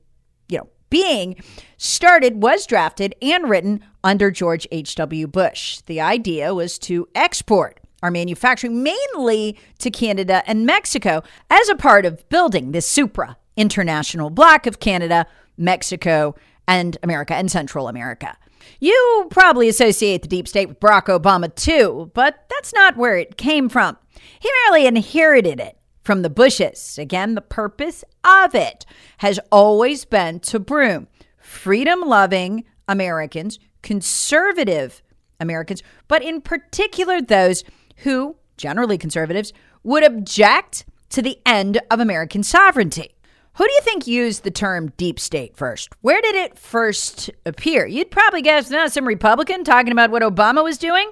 you 0.48 0.60
know, 0.60 0.70
being 0.90 1.36
started, 1.76 2.42
was 2.42 2.66
drafted, 2.66 3.14
and 3.22 3.50
written 3.50 3.84
under 4.04 4.32
George 4.32 4.68
H.W. 4.72 5.28
Bush. 5.28 5.82
The 5.82 6.00
idea 6.00 6.54
was 6.54 6.80
to 6.80 7.10
export 7.14 7.82
our 8.02 8.12
manufacturing 8.12 8.84
mainly 8.84 9.58
to 9.80 9.90
Canada 9.90 10.44
and 10.46 10.66
Mexico 10.66 11.24
as 11.50 11.68
a 11.68 11.76
part 11.76 12.06
of 12.06 12.28
building 12.30 12.72
this 12.72 12.88
supra 12.88 13.38
international 13.58 14.30
bloc 14.30 14.68
of 14.68 14.80
Canada, 14.80 15.26
Mexico, 15.58 16.36
and 16.68 16.98
America 17.04 17.34
and 17.34 17.50
Central 17.50 17.88
America. 17.88 18.38
You 18.80 19.28
probably 19.30 19.70
associate 19.70 20.22
the 20.22 20.28
deep 20.28 20.48
state 20.48 20.68
with 20.68 20.80
Barack 20.80 21.06
Obama 21.06 21.54
too, 21.54 22.12
but 22.14 22.46
that's 22.50 22.74
not 22.74 22.98
where 22.98 23.18
it 23.18 23.38
came 23.38 23.70
from. 23.70 23.98
He 24.40 24.50
merely 24.66 24.86
inherited 24.86 25.60
it 25.60 25.78
from 26.04 26.22
the 26.22 26.30
Bushes. 26.30 26.98
Again, 26.98 27.36
the 27.36 27.42
purpose 27.42 28.04
of 28.24 28.56
it 28.56 28.86
has 29.18 29.40
always 29.52 30.06
been 30.06 30.40
to 30.42 30.60
broom 30.60 31.08
freedom 31.38 32.02
loving 32.02 32.66
Americans, 32.88 33.58
conservative 33.82 35.02
Americans, 35.40 35.82
but 36.08 36.22
in 36.24 36.42
particular 36.42 37.22
those 37.22 37.64
who, 37.98 38.36
generally 38.58 38.98
conservatives, 38.98 39.54
would 39.84 40.04
object 40.04 40.86
to 41.10 41.22
the 41.22 41.40
end 41.46 41.80
of 41.90 42.00
American 42.00 42.44
sovereignty. 42.44 43.16
Who 43.58 43.66
do 43.66 43.74
you 43.74 43.82
think 43.82 44.06
used 44.06 44.44
the 44.44 44.52
term 44.52 44.90
deep 44.98 45.20
state 45.20 45.58
first? 45.58 45.90
Where 46.02 46.22
did 46.22 46.36
it 46.36 46.60
first 46.60 47.32
appear? 47.44 47.88
You'd 47.88 48.12
probably 48.12 48.44
guess 48.44 48.70
no, 48.70 48.86
some 48.88 49.08
Republican 49.08 49.64
talking 49.64 49.92
about 49.92 50.12
what 50.12 50.22
Obama 50.22 50.64
was 50.64 50.78
doing. 50.78 51.10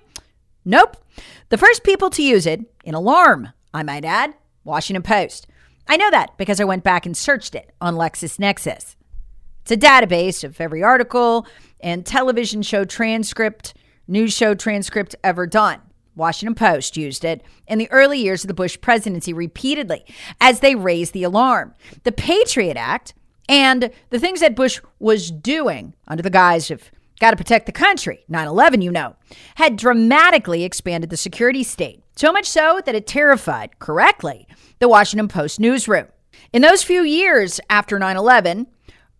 Nope. 0.63 0.95
The 1.49 1.57
first 1.57 1.83
people 1.83 2.11
to 2.11 2.21
use 2.21 2.45
it, 2.45 2.61
in 2.83 2.93
alarm, 2.93 3.49
I 3.73 3.81
might 3.81 4.05
add, 4.05 4.35
Washington 4.63 5.01
Post. 5.01 5.47
I 5.87 5.97
know 5.97 6.11
that 6.11 6.37
because 6.37 6.61
I 6.61 6.65
went 6.65 6.83
back 6.83 7.07
and 7.07 7.17
searched 7.17 7.55
it 7.55 7.71
on 7.81 7.95
LexisNexis. 7.95 8.95
It's 9.63 9.71
a 9.71 9.77
database 9.77 10.43
of 10.43 10.61
every 10.61 10.83
article 10.83 11.47
and 11.79 12.05
television 12.05 12.61
show 12.61 12.85
transcript, 12.85 13.73
news 14.07 14.35
show 14.35 14.53
transcript 14.53 15.15
ever 15.23 15.47
done. 15.47 15.81
Washington 16.15 16.55
Post 16.55 16.97
used 16.97 17.25
it 17.25 17.43
in 17.67 17.77
the 17.77 17.91
early 17.91 18.19
years 18.19 18.43
of 18.43 18.47
the 18.47 18.53
Bush 18.53 18.77
presidency 18.79 19.33
repeatedly 19.33 20.05
as 20.39 20.59
they 20.59 20.75
raised 20.75 21.13
the 21.13 21.23
alarm. 21.23 21.73
The 22.03 22.11
Patriot 22.11 22.77
Act 22.77 23.13
and 23.47 23.91
the 24.09 24.19
things 24.19 24.39
that 24.39 24.55
Bush 24.55 24.79
was 24.99 25.31
doing 25.31 25.93
under 26.07 26.23
the 26.23 26.29
guise 26.29 26.71
of 26.71 26.89
got 27.19 27.31
to 27.31 27.37
protect 27.37 27.65
the 27.65 27.71
country, 27.71 28.25
9 28.27 28.47
11, 28.47 28.81
you 28.81 28.91
know, 28.91 29.15
had 29.55 29.77
dramatically 29.77 30.63
expanded 30.63 31.09
the 31.09 31.17
security 31.17 31.63
state. 31.63 32.01
So 32.15 32.31
much 32.31 32.45
so 32.45 32.81
that 32.85 32.95
it 32.95 33.07
terrified, 33.07 33.79
correctly, 33.79 34.47
the 34.79 34.89
Washington 34.89 35.27
Post 35.27 35.59
newsroom. 35.59 36.07
In 36.53 36.61
those 36.61 36.83
few 36.83 37.03
years 37.03 37.59
after 37.69 37.99
9 37.99 38.15
11, 38.17 38.67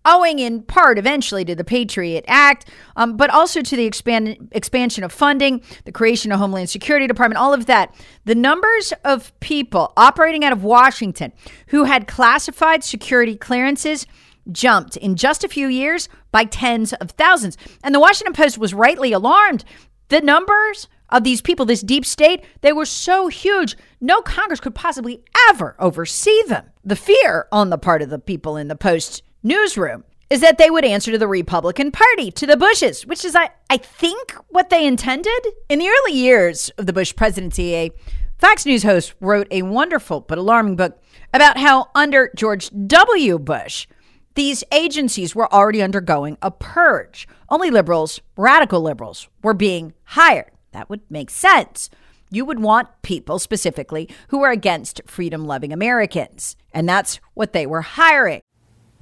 owing 0.05 0.39
in 0.39 0.61
part 0.61 0.97
eventually 0.97 1.43
to 1.45 1.55
the 1.55 1.63
Patriot 1.63 2.23
Act, 2.27 2.69
um, 2.95 3.17
but 3.17 3.29
also 3.29 3.61
to 3.61 3.75
the 3.75 3.85
expand, 3.85 4.49
expansion 4.51 5.03
of 5.03 5.11
funding, 5.11 5.61
the 5.85 5.91
creation 5.91 6.31
of 6.31 6.39
Homeland 6.39 6.69
Security 6.69 7.07
Department, 7.07 7.39
all 7.39 7.53
of 7.53 7.65
that. 7.65 7.93
The 8.25 8.35
numbers 8.35 8.93
of 9.03 9.37
people 9.39 9.93
operating 9.97 10.43
out 10.45 10.53
of 10.53 10.63
Washington 10.63 11.33
who 11.67 11.85
had 11.85 12.07
classified 12.07 12.83
security 12.83 13.35
clearances 13.35 14.05
jumped 14.51 14.95
in 14.97 15.15
just 15.15 15.43
a 15.43 15.49
few 15.49 15.67
years 15.67 16.07
by 16.31 16.45
tens 16.45 16.93
of 16.93 17.11
thousands. 17.11 17.57
And 17.83 17.93
the 17.93 17.99
Washington 17.99 18.33
Post 18.33 18.57
was 18.57 18.73
rightly 18.73 19.11
alarmed. 19.11 19.65
The 20.09 20.21
numbers 20.21 20.87
of 21.09 21.23
these 21.23 21.41
people, 21.41 21.65
this 21.65 21.81
deep 21.81 22.05
state, 22.05 22.43
they 22.61 22.73
were 22.73 22.85
so 22.85 23.27
huge, 23.27 23.75
no 24.01 24.21
Congress 24.21 24.59
could 24.59 24.75
possibly 24.75 25.23
ever 25.49 25.75
oversee 25.79 26.41
them. 26.47 26.65
The 26.83 26.95
fear 26.95 27.47
on 27.51 27.69
the 27.69 27.77
part 27.77 28.01
of 28.01 28.09
the 28.09 28.19
people 28.19 28.57
in 28.57 28.67
the 28.67 28.75
Post 28.75 29.23
newsroom 29.45 30.03
is 30.29 30.41
that 30.41 30.57
they 30.57 30.71
would 30.71 30.83
answer 30.83 31.11
to 31.11 31.17
the 31.17 31.27
Republican 31.27 31.91
Party, 31.91 32.31
to 32.31 32.47
the 32.47 32.57
Bushes, 32.57 33.05
which 33.05 33.23
is, 33.23 33.35
I, 33.35 33.51
I 33.69 33.77
think, 33.77 34.33
what 34.49 34.71
they 34.71 34.85
intended. 34.85 35.39
In 35.69 35.77
the 35.77 35.87
early 35.87 36.17
years 36.17 36.69
of 36.77 36.87
the 36.87 36.93
Bush 36.93 37.15
presidency, 37.15 37.75
a 37.75 37.91
Fox 38.39 38.65
News 38.65 38.83
host 38.83 39.13
wrote 39.21 39.47
a 39.51 39.61
wonderful 39.61 40.21
but 40.21 40.39
alarming 40.39 40.75
book 40.75 40.99
about 41.31 41.57
how 41.57 41.89
under 41.93 42.31
George 42.35 42.71
W. 42.87 43.37
Bush, 43.37 43.87
these 44.33 44.63
agencies 44.71 45.35
were 45.35 45.53
already 45.53 45.81
undergoing 45.81 46.37
a 46.41 46.49
purge. 46.49 47.27
Only 47.47 47.69
liberals, 47.69 48.19
radical 48.35 48.81
liberals, 48.81 49.29
were 49.43 49.53
being 49.53 49.93
hired. 50.05 50.51
That 50.71 50.89
would 50.89 51.01
make 51.09 51.29
sense. 51.29 51.89
You 52.31 52.43
would 52.45 52.59
want 52.59 52.89
people 53.03 53.37
specifically 53.39 54.09
who 54.29 54.41
are 54.41 54.51
against 54.51 55.01
freedom 55.05 55.45
loving 55.45 55.71
Americans. 55.71 56.57
And 56.73 56.89
that's 56.89 57.19
what 57.35 57.53
they 57.53 57.65
were 57.65 57.81
hiring. 57.81 58.41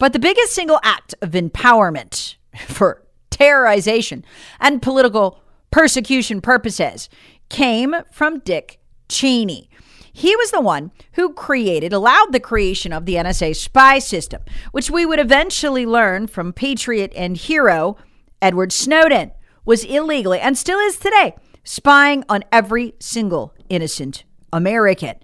But 0.00 0.14
the 0.14 0.18
biggest 0.18 0.54
single 0.54 0.80
act 0.82 1.14
of 1.20 1.32
empowerment 1.32 2.36
for 2.66 3.02
terrorization 3.30 4.24
and 4.58 4.82
political 4.82 5.40
persecution 5.70 6.40
purposes 6.40 7.08
came 7.50 7.94
from 8.10 8.40
Dick 8.40 8.80
Cheney. 9.08 9.68
He 10.12 10.34
was 10.34 10.50
the 10.50 10.60
one 10.60 10.90
who 11.12 11.32
created, 11.34 11.92
allowed 11.92 12.32
the 12.32 12.40
creation 12.40 12.92
of 12.92 13.04
the 13.04 13.14
NSA 13.14 13.54
spy 13.54 13.98
system, 13.98 14.42
which 14.72 14.90
we 14.90 15.06
would 15.06 15.20
eventually 15.20 15.86
learn 15.86 16.26
from 16.26 16.52
patriot 16.52 17.12
and 17.14 17.36
hero 17.36 17.96
Edward 18.42 18.72
Snowden 18.72 19.32
was 19.64 19.84
illegally 19.84 20.40
and 20.40 20.56
still 20.56 20.78
is 20.78 20.96
today 20.96 21.34
spying 21.62 22.24
on 22.28 22.42
every 22.50 22.94
single 23.00 23.54
innocent 23.68 24.24
American, 24.50 25.16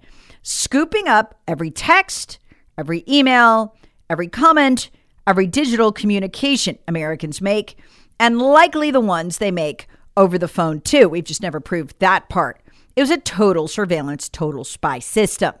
scooping 0.43 1.07
up 1.07 1.35
every 1.47 1.71
text, 1.71 2.37
every 2.77 3.03
email, 3.09 3.75
every 4.09 4.27
comment, 4.27 4.89
every 5.25 5.47
digital 5.47 5.91
communication 5.91 6.77
Americans 6.87 7.41
make, 7.41 7.77
and 8.19 8.41
likely 8.41 8.91
the 8.91 8.99
ones 8.99 9.37
they 9.37 9.51
make 9.51 9.87
over 10.15 10.37
the 10.37 10.47
phone, 10.47 10.81
too. 10.81 11.07
We've 11.07 11.23
just 11.23 11.41
never 11.41 11.59
proved 11.59 11.99
that 11.99 12.29
part. 12.29 12.61
It 12.95 13.01
was 13.01 13.11
a 13.11 13.17
total 13.17 13.67
surveillance, 13.67 14.27
total 14.27 14.63
spy 14.63 14.99
system. 14.99 15.53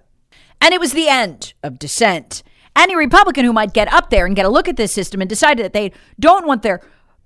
And 0.59 0.73
it 0.73 0.79
was 0.79 0.93
the 0.93 1.07
end 1.07 1.53
of 1.61 1.77
dissent. 1.77 2.41
Any 2.75 2.95
Republican 2.95 3.45
who 3.45 3.53
might 3.53 3.73
get 3.73 3.91
up 3.93 4.09
there 4.09 4.25
and 4.25 4.35
get 4.35 4.45
a 4.45 4.49
look 4.49 4.67
at 4.67 4.77
this 4.77 4.91
system 4.91 5.21
and 5.21 5.29
decide 5.29 5.59
that 5.59 5.73
they 5.73 5.91
don't 6.19 6.47
want 6.47 6.63
their 6.63 6.81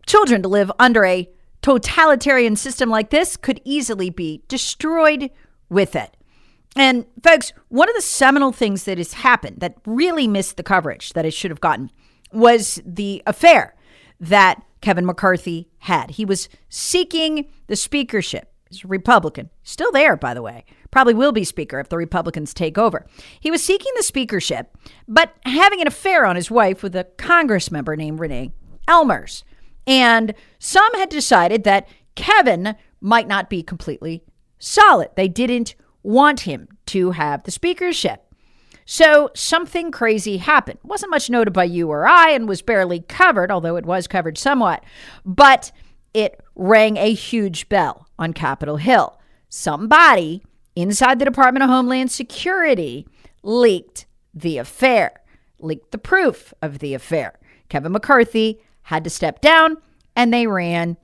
children 0.05 0.41
to 0.41 0.49
live 0.49 0.71
under 0.79 1.05
a 1.05 1.29
totalitarian 1.61 2.55
system 2.55 2.89
like 2.89 3.09
this 3.09 3.37
could 3.37 3.61
easily 3.63 4.09
be 4.09 4.43
destroyed 4.47 5.29
with 5.69 5.95
it. 5.95 6.17
And 6.75 7.05
folks, 7.23 7.51
one 7.67 7.89
of 7.89 7.95
the 7.95 8.01
seminal 8.01 8.51
things 8.51 8.85
that 8.85 8.97
has 8.97 9.13
happened 9.13 9.59
that 9.59 9.75
really 9.85 10.27
missed 10.27 10.57
the 10.57 10.63
coverage 10.63 11.13
that 11.13 11.25
it 11.25 11.33
should 11.33 11.51
have 11.51 11.61
gotten 11.61 11.91
was 12.31 12.81
the 12.85 13.21
affair 13.27 13.75
that 14.19 14.63
Kevin 14.81 15.05
McCarthy 15.05 15.69
had. 15.79 16.11
He 16.11 16.25
was 16.25 16.49
seeking 16.69 17.49
the 17.67 17.75
speakership. 17.75 18.53
He's 18.69 18.85
a 18.85 18.87
Republican, 18.87 19.49
still 19.63 19.91
there, 19.91 20.15
by 20.15 20.33
the 20.33 20.41
way. 20.41 20.63
Probably 20.91 21.13
will 21.13 21.33
be 21.33 21.43
speaker 21.43 21.79
if 21.79 21.89
the 21.89 21.97
Republicans 21.97 22.53
take 22.53 22.77
over. 22.77 23.05
He 23.39 23.51
was 23.51 23.63
seeking 23.63 23.91
the 23.95 24.03
speakership, 24.03 24.75
but 25.07 25.33
having 25.45 25.81
an 25.81 25.87
affair 25.87 26.25
on 26.25 26.35
his 26.35 26.49
wife 26.49 26.81
with 26.83 26.95
a 26.95 27.03
Congress 27.17 27.69
member 27.69 27.95
named 27.95 28.19
Renee 28.19 28.53
Ellmers. 28.87 29.43
And 29.85 30.33
some 30.59 30.93
had 30.95 31.09
decided 31.09 31.63
that 31.63 31.87
Kevin 32.15 32.75
might 33.01 33.27
not 33.27 33.49
be 33.49 33.63
completely 33.63 34.23
solid. 34.57 35.09
They 35.15 35.27
didn't 35.27 35.75
want 36.03 36.41
him 36.41 36.67
to 36.87 37.11
have 37.11 37.43
the 37.43 37.51
speakership. 37.51 38.25
So 38.85 39.29
something 39.33 39.91
crazy 39.91 40.37
happened. 40.37 40.79
Wasn't 40.83 41.11
much 41.11 41.29
noted 41.29 41.51
by 41.51 41.63
you 41.65 41.89
or 41.89 42.07
I 42.07 42.31
and 42.31 42.47
was 42.47 42.61
barely 42.61 43.01
covered, 43.01 43.51
although 43.51 43.75
it 43.75 43.85
was 43.85 44.07
covered 44.07 44.37
somewhat. 44.37 44.83
But 45.25 45.71
it 46.13 46.41
rang 46.55 46.97
a 46.97 47.13
huge 47.13 47.69
bell 47.69 48.07
on 48.19 48.33
Capitol 48.33 48.77
Hill. 48.77 49.19
Somebody 49.49 50.43
inside 50.75 51.19
the 51.19 51.25
Department 51.25 51.63
of 51.63 51.69
Homeland 51.69 52.11
Security 52.11 53.07
leaked 53.43 54.05
the 54.33 54.57
affair, 54.57 55.21
leaked 55.59 55.91
the 55.91 55.97
proof 55.97 56.53
of 56.61 56.79
the 56.79 56.93
affair. 56.93 57.39
Kevin 57.69 57.91
McCarthy 57.91 58.61
had 58.83 59.03
to 59.03 59.09
step 59.09 59.41
down, 59.41 59.77
and 60.15 60.33
they 60.33 60.47
ran 60.47 60.97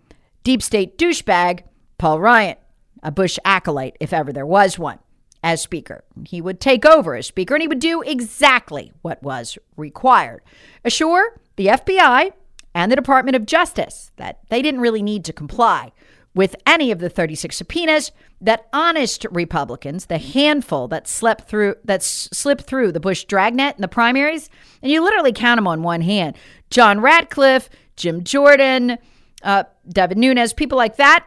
deep 0.43 0.61
state 0.61 0.97
douchebag 0.97 1.61
Paul 1.97 2.19
Ryan, 2.19 2.57
a 3.07 3.11
Bush 3.11 3.39
acolyte, 3.45 3.95
if 4.01 4.11
ever 4.11 4.33
there 4.33 4.45
was 4.45 4.77
one, 4.77 4.99
as 5.41 5.61
Speaker. 5.61 6.03
He 6.25 6.41
would 6.41 6.59
take 6.59 6.85
over 6.85 7.15
as 7.15 7.25
Speaker 7.25 7.55
and 7.55 7.61
he 7.61 7.67
would 7.67 7.79
do 7.79 8.01
exactly 8.01 8.91
what 9.01 9.23
was 9.23 9.57
required. 9.77 10.41
Assure 10.83 11.39
the 11.55 11.67
FBI 11.67 12.33
and 12.75 12.91
the 12.91 12.97
Department 12.97 13.37
of 13.37 13.45
Justice 13.45 14.11
that 14.17 14.39
they 14.49 14.61
didn't 14.61 14.81
really 14.81 15.01
need 15.01 15.23
to 15.23 15.31
comply 15.31 15.93
with 16.35 16.57
any 16.65 16.91
of 16.91 16.99
the 16.99 17.09
36 17.09 17.55
subpoenas 17.55 18.11
that 18.41 18.67
honest 18.73 19.25
Republicans, 19.31 20.07
the 20.07 20.17
handful 20.17 20.89
that 20.89 21.07
slept 21.07 21.47
through 21.47 21.75
that 21.85 22.03
slipped 22.03 22.65
through 22.65 22.91
the 22.91 22.99
Bush 22.99 23.23
dragnet 23.23 23.77
in 23.77 23.81
the 23.81 23.87
primaries, 23.87 24.49
and 24.81 24.91
you 24.91 25.01
literally 25.01 25.31
count 25.31 25.57
them 25.57 25.65
on 25.65 25.81
one 25.81 26.01
hand. 26.01 26.35
John 26.69 26.99
Ratcliffe, 26.99 27.69
Jim 27.95 28.25
Jordan, 28.25 28.97
uh, 29.43 29.63
Devin 29.87 30.19
Nunes, 30.19 30.51
people 30.51 30.77
like 30.77 30.97
that, 30.97 31.25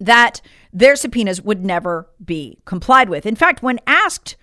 that 0.00 0.40
their 0.74 0.96
subpoenas 0.96 1.40
would 1.40 1.64
never 1.64 2.10
be 2.22 2.58
complied 2.64 3.08
with. 3.08 3.24
In 3.24 3.36
fact, 3.36 3.62
when 3.62 3.78
asked 3.86 4.36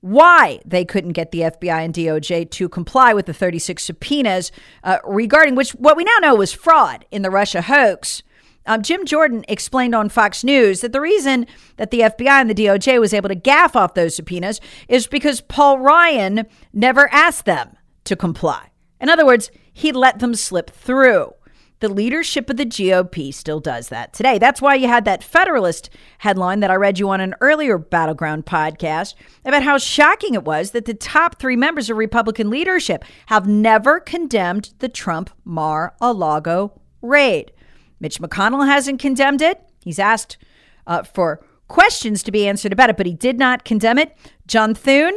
why 0.00 0.60
they 0.66 0.84
couldn't 0.84 1.12
get 1.12 1.30
the 1.30 1.40
FBI 1.40 1.84
and 1.84 1.94
DOJ 1.94 2.50
to 2.50 2.68
comply 2.68 3.14
with 3.14 3.26
the 3.26 3.32
36 3.32 3.82
subpoenas 3.82 4.52
uh, 4.84 4.98
regarding 5.04 5.54
which 5.54 5.70
what 5.70 5.96
we 5.96 6.04
now 6.04 6.18
know 6.20 6.34
was 6.34 6.52
fraud 6.52 7.06
in 7.10 7.22
the 7.22 7.30
Russia 7.30 7.62
hoax, 7.62 8.22
Um, 8.66 8.82
Jim 8.82 9.06
Jordan 9.06 9.44
explained 9.46 9.94
on 9.94 10.08
Fox 10.08 10.42
News 10.42 10.80
that 10.80 10.92
the 10.92 11.00
reason 11.00 11.46
that 11.76 11.92
the 11.92 12.00
FBI 12.00 12.40
and 12.40 12.50
the 12.50 12.54
DOJ 12.54 13.00
was 13.00 13.14
able 13.14 13.28
to 13.28 13.36
gaff 13.36 13.76
off 13.76 13.94
those 13.94 14.16
subpoenas 14.16 14.60
is 14.88 15.06
because 15.06 15.40
Paul 15.40 15.78
Ryan 15.78 16.46
never 16.72 17.08
asked 17.12 17.44
them 17.44 17.76
to 18.04 18.16
comply. 18.16 18.70
In 19.00 19.08
other 19.08 19.24
words, 19.24 19.50
he 19.72 19.92
let 19.92 20.18
them 20.18 20.34
slip 20.34 20.70
through. 20.70 21.32
The 21.80 21.88
leadership 21.90 22.48
of 22.48 22.56
the 22.56 22.64
GOP 22.64 23.34
still 23.34 23.60
does 23.60 23.90
that 23.90 24.14
today. 24.14 24.38
That's 24.38 24.62
why 24.62 24.76
you 24.76 24.88
had 24.88 25.04
that 25.04 25.22
Federalist 25.22 25.90
headline 26.18 26.60
that 26.60 26.70
I 26.70 26.74
read 26.74 26.98
you 26.98 27.10
on 27.10 27.20
an 27.20 27.34
earlier 27.42 27.76
Battleground 27.76 28.46
podcast 28.46 29.14
about 29.44 29.62
how 29.62 29.76
shocking 29.76 30.32
it 30.32 30.44
was 30.44 30.70
that 30.70 30.86
the 30.86 30.94
top 30.94 31.38
three 31.38 31.56
members 31.56 31.90
of 31.90 31.98
Republican 31.98 32.48
leadership 32.48 33.04
have 33.26 33.46
never 33.46 34.00
condemned 34.00 34.72
the 34.78 34.88
Trump 34.88 35.28
Mar 35.44 35.94
a 36.00 36.14
Lago 36.14 36.80
raid. 37.02 37.52
Mitch 38.00 38.20
McConnell 38.20 38.66
hasn't 38.66 39.00
condemned 39.00 39.42
it. 39.42 39.60
He's 39.84 39.98
asked 39.98 40.38
uh, 40.86 41.02
for 41.02 41.44
questions 41.68 42.22
to 42.22 42.32
be 42.32 42.48
answered 42.48 42.72
about 42.72 42.90
it, 42.90 42.96
but 42.96 43.06
he 43.06 43.14
did 43.14 43.38
not 43.38 43.64
condemn 43.64 43.98
it. 43.98 44.16
John 44.46 44.74
Thune, 44.74 45.16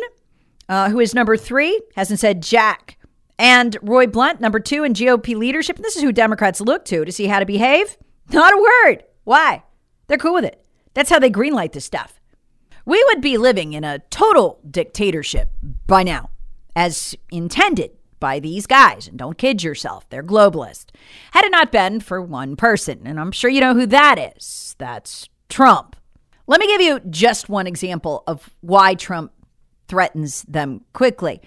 uh, 0.67 0.89
who 0.89 0.99
is 0.99 1.15
number 1.15 1.37
three, 1.37 1.79
hasn't 1.95 2.19
said 2.19 2.43
jack. 2.43 2.97
And 3.39 3.77
Roy 3.81 4.05
Blunt, 4.05 4.41
number 4.41 4.59
two 4.59 4.83
in 4.83 4.93
GOP 4.93 5.35
leadership. 5.35 5.77
And 5.77 5.85
this 5.85 5.95
is 5.95 6.03
who 6.03 6.11
Democrats 6.11 6.59
look 6.59 6.83
to 6.85 7.05
to 7.05 7.11
see 7.11 7.27
how 7.27 7.39
to 7.39 7.45
behave. 7.45 7.97
Not 8.31 8.53
a 8.53 8.57
word. 8.85 9.05
Why? 9.23 9.63
They're 10.07 10.17
cool 10.17 10.33
with 10.33 10.43
it. 10.43 10.63
That's 10.93 11.09
how 11.09 11.19
they 11.19 11.31
greenlight 11.31 11.71
this 11.71 11.85
stuff. 11.85 12.19
We 12.85 13.01
would 13.07 13.21
be 13.21 13.37
living 13.37 13.73
in 13.73 13.83
a 13.85 13.99
total 14.09 14.59
dictatorship 14.69 15.49
by 15.87 16.03
now, 16.03 16.31
as 16.75 17.15
intended 17.31 17.91
by 18.19 18.39
these 18.39 18.67
guys. 18.67 19.07
And 19.07 19.17
don't 19.17 19.37
kid 19.37 19.63
yourself, 19.63 20.09
they're 20.09 20.23
globalist. 20.23 20.87
Had 21.31 21.45
it 21.45 21.51
not 21.51 21.71
been 21.71 22.01
for 22.01 22.21
one 22.21 22.57
person, 22.57 23.01
and 23.05 23.19
I'm 23.19 23.31
sure 23.31 23.49
you 23.49 23.61
know 23.61 23.73
who 23.73 23.85
that 23.85 24.33
is. 24.35 24.75
That's 24.79 25.29
Trump. 25.47 25.95
Let 26.47 26.59
me 26.59 26.67
give 26.67 26.81
you 26.81 26.99
just 27.09 27.47
one 27.47 27.67
example 27.67 28.23
of 28.27 28.49
why 28.61 28.95
Trump 28.95 29.31
threatens 29.87 30.43
them 30.43 30.83
quickly. 30.91 31.41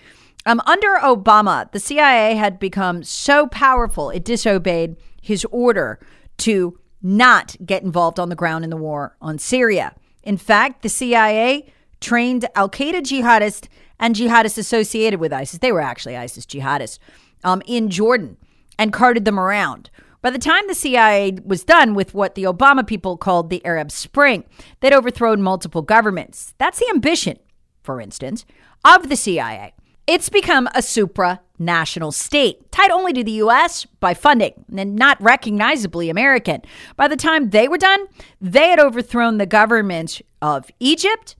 Um, 0.44 0.61
under 0.66 0.96
Obama, 0.96 1.70
the 1.70 1.80
CIA 1.80 2.34
had 2.34 2.58
become 2.58 3.02
so 3.04 3.46
powerful 3.46 4.11
it 4.11 4.25
disobeyed 4.25 4.96
his 5.20 5.44
order 5.46 6.00
to 6.38 6.78
not 7.00 7.56
get 7.64 7.82
involved 7.82 8.18
on 8.18 8.28
the 8.28 8.34
ground 8.34 8.64
in 8.64 8.70
the 8.70 8.76
war 8.76 9.16
on 9.20 9.38
Syria. 9.38 9.94
In 10.22 10.37
fact, 10.37 10.82
the 10.82 10.88
CIA 10.88 11.72
trained 12.00 12.46
Al 12.54 12.68
Qaeda 12.68 13.02
jihadists 13.02 13.68
and 13.99 14.14
jihadists 14.16 14.58
associated 14.58 15.20
with 15.20 15.32
ISIS. 15.32 15.58
They 15.58 15.72
were 15.72 15.80
actually 15.80 16.16
ISIS 16.16 16.46
jihadists 16.46 16.99
um, 17.44 17.62
in 17.66 17.88
Jordan 17.88 18.37
and 18.78 18.92
carted 18.92 19.25
them 19.25 19.38
around. 19.38 19.90
By 20.22 20.30
the 20.30 20.38
time 20.38 20.66
the 20.66 20.75
CIA 20.75 21.38
was 21.44 21.64
done 21.64 21.94
with 21.94 22.14
what 22.14 22.37
the 22.37 22.44
Obama 22.44 22.87
people 22.87 23.16
called 23.16 23.50
the 23.50 23.64
Arab 23.64 23.90
Spring, 23.90 24.44
they'd 24.80 24.92
overthrown 24.92 25.42
multiple 25.42 25.82
governments. 25.82 26.54
That's 26.58 26.78
the 26.78 26.88
ambition, 26.90 27.38
for 27.82 28.00
instance, 28.00 28.44
of 28.84 29.08
the 29.08 29.16
CIA. 29.16 29.75
It's 30.12 30.28
become 30.28 30.66
a 30.75 30.81
supranational 30.81 32.12
state, 32.12 32.71
tied 32.71 32.90
only 32.90 33.14
to 33.14 33.25
the 33.25 33.33
U.S. 33.33 33.87
by 33.99 34.12
funding 34.12 34.52
and 34.76 34.95
not 34.95 35.19
recognizably 35.23 36.11
American. 36.11 36.61
By 36.97 37.09
the 37.09 37.16
time 37.16 37.49
they 37.49 37.66
were 37.66 37.78
done, 37.78 38.09
they 38.38 38.69
had 38.69 38.78
overthrown 38.78 39.38
the 39.38 39.47
governments 39.47 40.21
of 40.42 40.71
Egypt, 40.81 41.35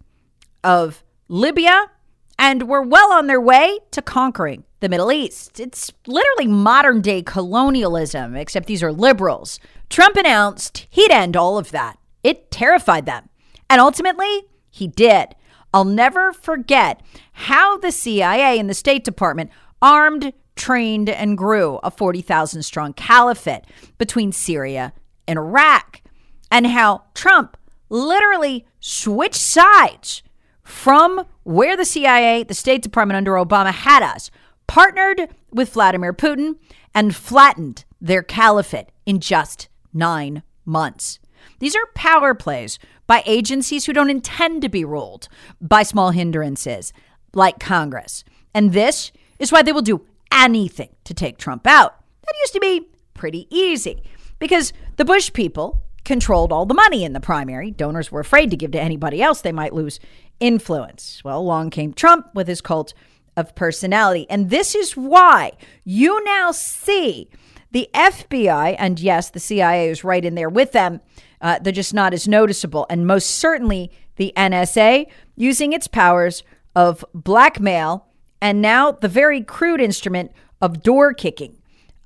of 0.64 1.05
Libya, 1.29 1.91
and 2.38 2.67
were 2.67 2.81
well 2.81 3.12
on 3.12 3.26
their 3.26 3.43
way 3.43 3.79
to 3.91 4.00
conquering 4.00 4.64
the 4.81 4.88
Middle 4.88 5.12
East. 5.12 5.61
It's 5.61 5.93
literally 6.07 6.47
modern 6.47 7.02
day 7.02 7.21
colonialism, 7.21 8.35
except 8.37 8.69
these 8.69 8.83
are 8.83 8.91
liberals. 8.91 9.61
Trump 9.91 10.17
announced 10.17 10.87
he'd 10.88 11.11
end 11.11 11.37
all 11.37 11.59
of 11.59 11.73
that. 11.73 11.99
It 12.25 12.50
terrified 12.50 13.05
them. 13.05 13.29
And 13.69 13.83
ultimately, 13.83 14.45
he 14.71 14.88
did. 14.88 15.35
I'll 15.73 15.85
never 15.85 16.33
forget 16.33 17.00
how 17.33 17.79
the 17.79 17.93
CIA 17.93 18.59
and 18.59 18.69
the 18.69 18.75
State 18.75 19.05
Department 19.05 19.50
armed, 19.81 20.33
trained, 20.55 21.09
and 21.09 21.38
grew 21.38 21.81
a 21.83 21.91
40,000 21.91 22.62
strong 22.62 22.93
caliphate 22.93 23.64
between 23.99 24.33
Syria 24.33 24.93
and 25.26 25.38
Iraq, 25.38 26.02
and 26.50 26.67
how 26.67 27.05
Trump 27.14 27.57
literally 27.88 28.67
switched 28.81 29.40
sides 29.40 30.23
from 30.62 31.25
where 31.44 31.77
the 31.77 31.85
CIA, 31.85 32.42
the 32.42 32.55
State 32.55 32.83
Department 32.83 33.16
under 33.16 33.33
Obama 33.33 33.73
had 33.73 34.03
us, 34.03 34.31
partnered 34.66 35.29
with 35.51 35.73
Vladimir 35.73 36.12
Putin, 36.12 36.57
and 36.94 37.16
flattened 37.16 37.85
their 38.01 38.23
caliphate 38.23 38.88
in 39.07 39.20
just 39.20 39.68
nine 39.92 40.42
months. 40.64 41.18
These 41.59 41.77
are 41.77 41.87
power 41.94 42.35
plays 42.35 42.79
by 43.12 43.22
agencies 43.27 43.85
who 43.85 43.92
don't 43.92 44.09
intend 44.09 44.62
to 44.62 44.70
be 44.70 44.87
ruled 44.87 45.29
by 45.61 45.83
small 45.83 46.12
hindrances 46.12 46.94
like 47.35 47.61
Congress. 47.61 48.25
And 48.55 48.72
this 48.72 49.12
is 49.38 49.53
why 49.53 49.61
they 49.61 49.70
will 49.70 49.83
do 49.83 50.07
anything 50.33 50.88
to 51.05 51.12
take 51.12 51.37
Trump 51.37 51.66
out. 51.66 51.94
That 52.22 52.35
used 52.40 52.55
to 52.55 52.61
be 52.61 52.88
pretty 53.12 53.48
easy 53.51 54.03
because 54.38 54.72
the 54.96 55.05
Bush 55.05 55.31
people 55.31 55.83
controlled 56.07 56.55
all 56.55 56.64
the 56.64 56.72
money 56.72 57.05
in 57.05 57.12
the 57.12 57.20
primary. 57.20 57.70
Donors 57.70 58.11
were 58.11 58.20
afraid 58.20 58.51
to 58.51 58.57
give 58.57 58.70
to 58.70 58.81
anybody 58.81 59.20
else, 59.20 59.42
they 59.42 59.53
might 59.53 59.75
lose 59.75 60.01
influence. 60.40 61.20
Well, 61.22 61.38
along 61.38 61.68
came 61.68 61.92
Trump 61.92 62.35
with 62.35 62.48
his 62.48 62.62
cult 62.62 62.94
of 63.37 63.55
personality. 63.55 64.27
And 64.31 64.48
this 64.48 64.75
is 64.75 64.96
why 64.96 65.53
you 65.85 66.25
now 66.25 66.51
see 66.51 67.29
the 67.72 67.88
FBI, 67.94 68.76
and 68.78 69.00
yes, 69.00 69.30
the 69.30 69.40
CIA 69.40 69.88
is 69.88 70.04
right 70.04 70.24
in 70.24 70.35
there 70.35 70.50
with 70.50 70.72
them, 70.72 71.00
uh, 71.40 71.58
they're 71.58 71.72
just 71.72 71.94
not 71.94 72.14
as 72.14 72.28
noticeable. 72.28 72.87
And 72.88 73.06
most 73.06 73.30
certainly 73.30 73.90
the 74.16 74.32
NSA 74.37 75.06
using 75.37 75.72
its 75.72 75.88
powers 75.88 76.42
of 76.76 77.04
blackmail 77.14 78.06
and 78.40 78.61
now 78.61 78.92
the 78.92 79.08
very 79.08 79.42
crude 79.42 79.80
instrument 79.80 80.32
of 80.61 80.82
door 80.82 81.14
kicking 81.14 81.56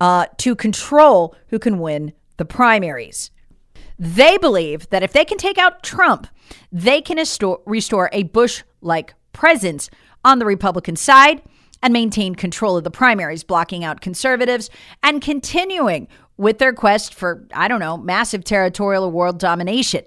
uh, 0.00 0.26
to 0.38 0.54
control 0.54 1.34
who 1.48 1.58
can 1.58 1.78
win 1.78 2.12
the 2.36 2.44
primaries. 2.44 3.30
They 3.98 4.36
believe 4.38 4.88
that 4.90 5.02
if 5.02 5.12
they 5.12 5.24
can 5.24 5.38
take 5.38 5.58
out 5.58 5.82
Trump, 5.82 6.26
they 6.70 7.00
can 7.00 7.18
restore 7.64 8.10
a 8.12 8.22
Bush 8.24 8.62
like 8.80 9.14
presence 9.32 9.90
on 10.24 10.38
the 10.38 10.46
Republican 10.46 10.96
side 10.96 11.42
and 11.82 11.92
maintain 11.92 12.34
control 12.34 12.76
of 12.76 12.84
the 12.84 12.90
primaries, 12.90 13.44
blocking 13.44 13.84
out 13.84 14.00
conservatives 14.00 14.70
and 15.02 15.22
continuing 15.22 16.08
with 16.36 16.58
their 16.58 16.72
quest 16.72 17.14
for, 17.14 17.46
I 17.54 17.68
don't 17.68 17.80
know, 17.80 17.96
massive 17.96 18.44
territorial 18.44 19.04
or 19.04 19.10
world 19.10 19.38
domination. 19.38 20.04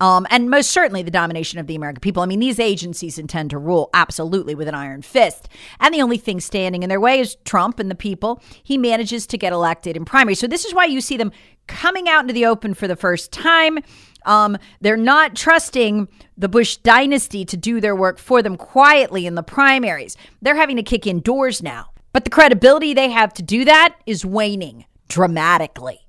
Um, 0.00 0.26
and 0.30 0.48
most 0.48 0.70
certainly 0.70 1.02
the 1.02 1.10
domination 1.10 1.58
of 1.58 1.66
the 1.66 1.76
American 1.76 2.00
people. 2.00 2.22
I 2.22 2.26
mean, 2.26 2.40
these 2.40 2.58
agencies 2.58 3.18
intend 3.18 3.50
to 3.50 3.58
rule 3.58 3.90
absolutely 3.92 4.54
with 4.54 4.66
an 4.66 4.74
iron 4.74 5.02
fist. 5.02 5.48
And 5.78 5.94
the 5.94 6.02
only 6.02 6.16
thing 6.16 6.40
standing 6.40 6.82
in 6.82 6.88
their 6.88 7.00
way 7.00 7.20
is 7.20 7.36
Trump 7.44 7.78
and 7.78 7.90
the 7.90 7.94
people. 7.94 8.42
He 8.62 8.78
manages 8.78 9.26
to 9.28 9.38
get 9.38 9.52
elected 9.52 9.96
in 9.96 10.04
primary. 10.04 10.34
So 10.34 10.46
this 10.46 10.64
is 10.64 10.74
why 10.74 10.86
you 10.86 11.00
see 11.00 11.18
them 11.18 11.32
coming 11.66 12.08
out 12.08 12.22
into 12.22 12.32
the 12.32 12.46
open 12.46 12.74
for 12.74 12.88
the 12.88 12.96
first 12.96 13.30
time. 13.30 13.78
Um, 14.26 14.56
they're 14.80 14.96
not 14.96 15.36
trusting 15.36 16.08
the 16.36 16.48
Bush 16.48 16.76
dynasty 16.78 17.44
to 17.44 17.56
do 17.56 17.80
their 17.80 17.96
work 17.96 18.18
for 18.18 18.42
them 18.42 18.56
quietly 18.56 19.26
in 19.26 19.34
the 19.34 19.42
primaries. 19.42 20.16
They're 20.42 20.56
having 20.56 20.76
to 20.76 20.82
kick 20.82 21.06
in 21.06 21.20
doors 21.20 21.62
now. 21.62 21.90
But 22.12 22.24
the 22.24 22.30
credibility 22.30 22.92
they 22.92 23.10
have 23.10 23.32
to 23.34 23.42
do 23.42 23.64
that 23.66 23.96
is 24.06 24.24
waning 24.24 24.84
dramatically. 25.08 26.00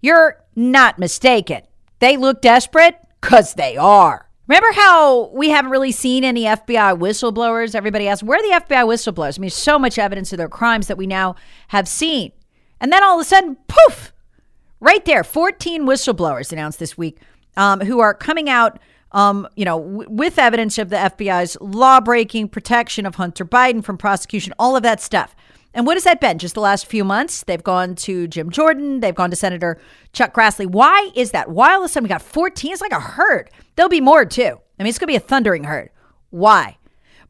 You're 0.00 0.42
not 0.56 0.98
mistaken. 0.98 1.62
They 1.98 2.16
look 2.16 2.40
desperate 2.40 2.96
because 3.20 3.54
they 3.54 3.76
are. 3.76 4.28
Remember 4.46 4.72
how 4.72 5.28
we 5.28 5.50
haven't 5.50 5.70
really 5.70 5.92
seen 5.92 6.24
any 6.24 6.42
FBI 6.42 6.98
whistleblowers? 6.98 7.76
Everybody 7.76 8.08
asks, 8.08 8.22
where 8.22 8.38
are 8.38 8.42
the 8.42 8.64
FBI 8.66 8.84
whistleblowers? 8.84 9.38
I 9.38 9.40
mean, 9.40 9.50
so 9.50 9.78
much 9.78 9.96
evidence 9.96 10.32
of 10.32 10.38
their 10.38 10.48
crimes 10.48 10.88
that 10.88 10.98
we 10.98 11.06
now 11.06 11.36
have 11.68 11.86
seen. 11.86 12.32
And 12.80 12.92
then 12.92 13.04
all 13.04 13.20
of 13.20 13.22
a 13.22 13.28
sudden, 13.28 13.56
poof, 13.68 14.12
right 14.80 15.04
there, 15.04 15.22
14 15.22 15.86
whistleblowers 15.86 16.52
announced 16.52 16.80
this 16.80 16.98
week 16.98 17.18
um, 17.56 17.80
who 17.80 18.00
are 18.00 18.12
coming 18.12 18.48
out, 18.48 18.80
um, 19.12 19.46
you 19.54 19.64
know, 19.64 19.78
w- 19.78 20.10
with 20.10 20.36
evidence 20.36 20.78
of 20.78 20.88
the 20.88 20.96
FBI's 20.96 21.56
law 21.60 22.00
breaking, 22.00 22.48
protection 22.48 23.06
of 23.06 23.16
Hunter 23.16 23.44
Biden 23.44 23.84
from 23.84 23.98
prosecution, 23.98 24.52
all 24.58 24.74
of 24.74 24.82
that 24.82 25.00
stuff. 25.00 25.36
And 25.72 25.86
what 25.86 25.96
has 25.96 26.04
that 26.04 26.20
been? 26.20 26.38
Just 26.38 26.54
the 26.54 26.60
last 26.60 26.86
few 26.86 27.04
months, 27.04 27.44
they've 27.44 27.62
gone 27.62 27.94
to 27.96 28.26
Jim 28.26 28.50
Jordan, 28.50 29.00
they've 29.00 29.14
gone 29.14 29.30
to 29.30 29.36
Senator 29.36 29.80
Chuck 30.12 30.34
Grassley. 30.34 30.66
Why 30.66 31.10
is 31.14 31.30
that? 31.30 31.50
Why 31.50 31.74
all 31.74 31.80
of 31.80 31.84
a 31.84 31.88
sudden 31.88 32.04
we 32.04 32.08
got 32.08 32.22
14? 32.22 32.72
It's 32.72 32.80
like 32.80 32.92
a 32.92 33.00
herd. 33.00 33.50
There'll 33.76 33.88
be 33.88 34.00
more 34.00 34.24
too. 34.24 34.58
I 34.78 34.82
mean, 34.82 34.88
it's 34.88 34.98
going 34.98 35.06
to 35.06 35.12
be 35.12 35.16
a 35.16 35.20
thundering 35.20 35.64
herd. 35.64 35.90
Why? 36.30 36.78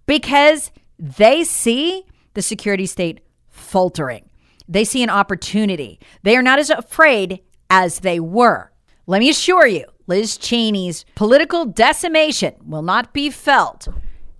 Because 0.06 0.70
they 0.98 1.44
see 1.44 2.04
the 2.34 2.42
security 2.42 2.86
state 2.86 3.20
faltering. 3.48 4.30
They 4.68 4.84
see 4.84 5.02
an 5.02 5.10
opportunity. 5.10 5.98
They 6.22 6.36
are 6.36 6.42
not 6.42 6.58
as 6.58 6.70
afraid 6.70 7.40
as 7.68 8.00
they 8.00 8.20
were. 8.20 8.70
Let 9.06 9.18
me 9.18 9.28
assure 9.28 9.66
you, 9.66 9.86
Liz 10.06 10.38
Cheney's 10.38 11.04
political 11.14 11.64
decimation 11.64 12.54
will 12.64 12.82
not 12.82 13.12
be 13.12 13.30
felt 13.30 13.88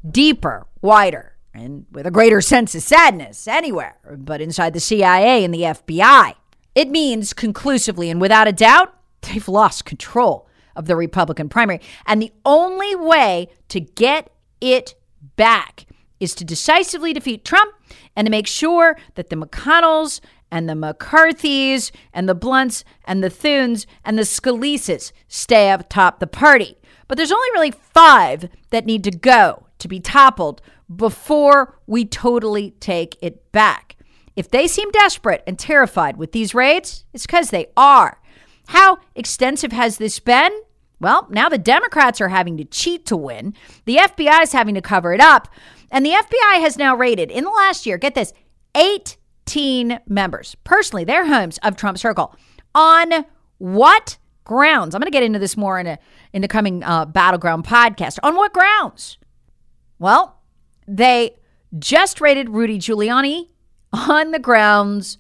deeper, 0.09 0.67
wider, 0.81 1.37
and 1.55 1.87
with 1.91 2.07
a 2.07 2.11
greater 2.11 2.41
sense 2.41 2.75
of 2.75 2.83
sadness 2.83 3.49
anywhere 3.49 3.97
but 4.19 4.41
inside 4.41 4.73
the 4.73 4.81
CIA 4.81 5.45
and 5.45 5.53
the 5.53 5.63
FBI. 5.63 6.35
It 6.75 6.89
means 6.89 7.33
conclusively 7.33 8.11
and 8.11 8.21
without 8.21 8.49
a 8.49 8.53
doubt 8.53 8.95
they've 9.23 9.49
lost 9.49 9.85
control 9.85 10.49
of 10.77 10.87
the 10.87 10.97
Republican 10.97 11.49
primary. 11.49 11.81
And 12.07 12.23
the 12.23 12.33
only 12.45 12.95
way 12.95 13.49
to 13.69 13.81
get 13.81 14.31
it 14.61 14.95
back 15.37 15.87
is 16.21 16.35
to 16.37 16.45
decisively 16.45 17.13
defeat 17.13 17.45
Trump 17.45 17.75
and 18.15 18.27
to 18.27 18.31
make 18.31 18.47
sure 18.47 18.97
that 19.15 19.31
the 19.31 19.37
McConnells 19.37 20.21
and 20.51 20.69
the 20.69 20.75
McCarthys 20.75 21.91
and 22.13 22.29
the 22.29 22.35
Blunts 22.35 22.85
and 23.05 23.23
the 23.23 23.31
Thunes 23.31 23.87
and 24.05 24.19
the 24.19 24.23
Scalises 24.23 25.13
stay 25.29 25.71
up 25.71 25.89
top 25.89 26.19
the 26.19 26.27
party. 26.27 26.77
But 27.09 27.17
there's 27.17 27.33
only 27.33 27.49
really 27.53 27.71
five 27.71 28.49
that 28.71 28.87
need 28.87 29.05
to 29.05 29.11
go 29.11 29.67
to 29.79 29.89
be 29.89 30.01
toppled 30.01 30.61
before 30.95 31.79
we 31.87 32.05
totally 32.05 32.73
take 32.81 33.17
it 33.23 33.51
back. 33.53 33.97
If 34.37 34.51
they 34.51 34.67
seem 34.67 34.91
desperate 34.91 35.43
and 35.47 35.59
terrified 35.59 36.17
with 36.17 36.33
these 36.33 36.55
raids, 36.55 37.05
it's 37.13 37.27
because 37.27 37.51
they 37.51 37.67
are. 37.77 38.21
How 38.69 38.99
extensive 39.15 39.73
has 39.73 39.99
this 39.99 40.19
been? 40.19 40.53
Well, 41.01 41.27
now 41.31 41.49
the 41.49 41.59
Democrats 41.59 42.21
are 42.21 42.29
having 42.29 42.57
to 42.59 42.65
cheat 42.65 43.07
to 43.07 43.17
win. 43.17 43.55
The 43.85 43.97
FBI 43.97 44.43
is 44.43 44.53
having 44.53 44.75
to 44.75 44.83
cover 44.83 45.13
it 45.13 45.21
up. 45.21 45.49
And 45.91 46.07
the 46.07 46.11
FBI 46.11 46.61
has 46.61 46.77
now 46.77 46.95
raided 46.95 47.31
in 47.31 47.45
the 47.45 47.51
last 47.51 47.87
year, 47.87 47.99
get 47.99 48.15
this, 48.15 48.33
18 48.77 50.01
members, 50.07 50.55
personally, 50.63 51.05
their 51.05 51.27
homes 51.27 51.59
of 51.63 51.77
Trump 51.77 51.99
Circle. 51.99 52.37
On 52.75 53.25
what 53.59 54.19
grounds? 54.45 54.95
I'm 54.95 55.01
going 55.01 55.11
to 55.11 55.17
get 55.17 55.25
into 55.25 55.39
this 55.39 55.57
more 55.57 55.81
in, 55.81 55.87
a, 55.87 55.99
in 56.33 56.43
the 56.43 56.49
coming 56.49 56.85
uh, 56.85 57.07
Battleground 57.07 57.65
podcast. 57.65 58.19
On 58.23 58.37
what 58.37 58.53
grounds? 58.53 59.19
Well, 59.99 60.40
they 60.87 61.37
just 61.79 62.21
raided 62.21 62.51
Rudy 62.51 62.79
Giuliani 62.79 63.49
on 63.93 64.31
the 64.31 64.39
grounds 64.39 65.19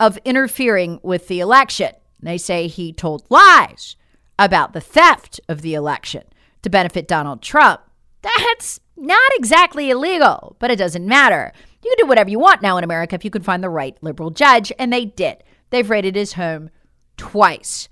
of 0.00 0.18
interfering 0.24 1.00
with 1.02 1.28
the 1.28 1.40
election. 1.40 1.92
They 2.20 2.38
say 2.38 2.66
he 2.66 2.92
told 2.92 3.26
lies 3.30 3.96
about 4.38 4.72
the 4.72 4.80
theft 4.80 5.40
of 5.48 5.62
the 5.62 5.74
election 5.74 6.24
to 6.62 6.70
benefit 6.70 7.08
Donald 7.08 7.42
Trump. 7.42 7.80
That's 8.22 8.80
not 8.96 9.30
exactly 9.34 9.90
illegal, 9.90 10.56
but 10.58 10.70
it 10.70 10.78
doesn't 10.78 11.06
matter. 11.06 11.52
You 11.82 11.90
can 11.90 12.04
do 12.04 12.08
whatever 12.08 12.30
you 12.30 12.38
want 12.38 12.62
now 12.62 12.76
in 12.76 12.84
America 12.84 13.14
if 13.14 13.24
you 13.24 13.30
can 13.30 13.42
find 13.42 13.62
the 13.62 13.70
right 13.70 13.96
liberal 14.02 14.30
judge, 14.30 14.72
and 14.78 14.92
they 14.92 15.04
did. 15.04 15.44
They've 15.70 15.88
raided 15.88 16.16
his 16.16 16.32
home 16.34 16.70
twice. 17.16 17.88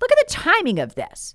Look 0.00 0.10
at 0.12 0.18
the 0.18 0.32
timing 0.32 0.78
of 0.78 0.94
this. 0.94 1.34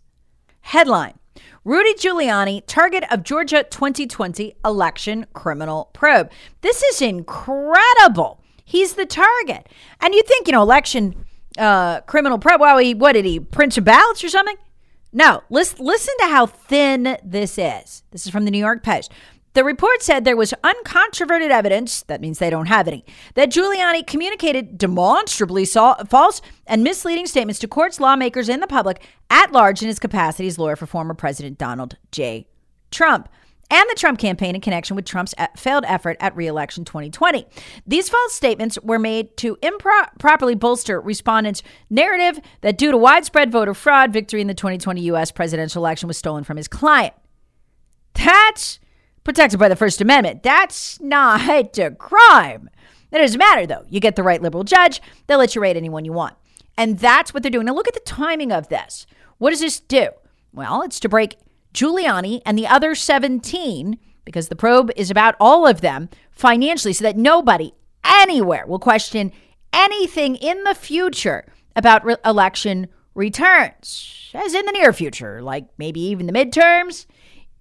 Headline 0.61 1.19
Rudy 1.65 1.93
Giuliani, 1.93 2.61
target 2.67 3.05
of 3.09 3.23
Georgia 3.23 3.63
2020 3.63 4.57
election 4.65 5.25
criminal 5.31 5.89
probe. 5.93 6.29
This 6.59 6.83
is 6.83 7.01
incredible. 7.01 8.41
He's 8.65 8.95
the 8.95 9.05
target. 9.05 9.69
And 10.01 10.13
you 10.13 10.23
think, 10.23 10.47
you 10.47 10.51
know, 10.51 10.61
election 10.61 11.25
uh, 11.57 12.01
criminal 12.01 12.37
probe, 12.37 12.59
well, 12.59 12.79
he, 12.79 12.93
what 12.93 13.13
did 13.13 13.23
he, 13.23 13.39
print 13.39 13.73
some 13.73 13.85
ballots 13.85 14.21
or 14.25 14.29
something? 14.29 14.57
No, 15.13 15.43
listen, 15.49 15.85
listen 15.85 16.13
to 16.19 16.27
how 16.27 16.47
thin 16.47 17.17
this 17.23 17.57
is. 17.57 18.03
This 18.11 18.25
is 18.25 18.31
from 18.31 18.43
the 18.43 18.51
New 18.51 18.57
York 18.57 18.83
Post. 18.83 19.13
The 19.53 19.63
report 19.63 20.01
said 20.01 20.25
there 20.25 20.35
was 20.35 20.53
uncontroverted 20.63 21.51
evidence, 21.51 22.01
that 22.03 22.21
means 22.21 22.39
they 22.39 22.49
don't 22.49 22.65
have 22.65 22.87
any, 22.87 23.05
that 23.35 23.51
Giuliani 23.51 24.05
communicated 24.05 24.77
demonstrably 24.79 25.65
false 25.65 26.41
and 26.65 26.83
misleading 26.83 27.27
statements 27.27 27.59
to 27.59 27.67
courts, 27.67 27.99
lawmakers, 27.99 28.49
and 28.49 28.63
the 28.63 28.67
public 28.67 29.01
at 29.29 29.51
large 29.51 29.81
in 29.81 29.87
his 29.87 29.99
capacity 29.99 30.47
as 30.47 30.57
lawyer 30.57 30.75
for 30.75 30.87
former 30.87 31.13
President 31.13 31.59
Donald 31.59 31.97
J. 32.11 32.47
Trump 32.89 33.29
and 33.69 33.89
the 33.89 33.95
Trump 33.95 34.19
campaign 34.19 34.55
in 34.55 34.61
connection 34.61 34.95
with 34.95 35.05
Trump's 35.05 35.33
failed 35.55 35.85
effort 35.87 36.17
at 36.19 36.35
reelection 36.35 36.83
2020. 36.83 37.45
These 37.87 38.09
false 38.09 38.33
statements 38.33 38.77
were 38.83 38.99
made 38.99 39.37
to 39.37 39.57
improperly 39.61 40.55
bolster 40.55 40.99
respondents' 40.99 41.63
narrative 41.89 42.39
that 42.61 42.77
due 42.77 42.91
to 42.91 42.97
widespread 42.97 43.51
voter 43.51 43.73
fraud, 43.73 44.11
victory 44.11 44.41
in 44.41 44.47
the 44.47 44.53
2020 44.53 45.01
U.S. 45.01 45.31
presidential 45.31 45.83
election 45.83 46.07
was 46.07 46.17
stolen 46.17 46.43
from 46.43 46.57
his 46.57 46.67
client. 46.67 47.13
That's 48.13 48.79
protected 49.23 49.59
by 49.59 49.69
the 49.69 49.75
First 49.75 50.01
Amendment. 50.01 50.43
That's 50.43 50.99
not 50.99 51.49
a 51.79 51.91
crime. 51.91 52.69
It 53.11 53.19
doesn't 53.19 53.37
matter, 53.37 53.67
though. 53.67 53.85
You 53.89 53.99
get 53.99 54.15
the 54.15 54.23
right 54.23 54.41
liberal 54.41 54.63
judge, 54.63 55.01
they'll 55.27 55.37
let 55.37 55.55
you 55.55 55.61
rate 55.61 55.77
anyone 55.77 56.05
you 56.05 56.13
want. 56.13 56.35
And 56.77 56.97
that's 56.97 57.33
what 57.33 57.43
they're 57.43 57.51
doing. 57.51 57.67
Now, 57.67 57.73
look 57.73 57.87
at 57.87 57.93
the 57.93 57.99
timing 58.01 58.51
of 58.51 58.69
this. 58.69 59.05
What 59.37 59.51
does 59.51 59.59
this 59.59 59.79
do? 59.79 60.09
Well, 60.51 60.81
it's 60.81 60.99
to 61.01 61.09
break 61.09 61.37
Giuliani 61.73 62.41
and 62.45 62.57
the 62.57 62.67
other 62.67 62.95
17, 62.95 63.99
because 64.25 64.47
the 64.47 64.55
probe 64.55 64.91
is 64.95 65.11
about 65.11 65.35
all 65.39 65.67
of 65.67 65.81
them 65.81 66.09
financially, 66.31 66.93
so 66.93 67.03
that 67.03 67.17
nobody 67.17 67.73
anywhere 68.03 68.65
will 68.65 68.79
question 68.79 69.31
anything 69.71 70.35
in 70.35 70.63
the 70.63 70.75
future 70.75 71.45
about 71.75 72.05
re- 72.05 72.15
election 72.25 72.87
returns, 73.15 74.31
as 74.33 74.53
in 74.53 74.65
the 74.65 74.71
near 74.71 74.93
future, 74.93 75.41
like 75.41 75.67
maybe 75.77 75.99
even 75.99 76.25
the 76.25 76.33
midterms. 76.33 77.05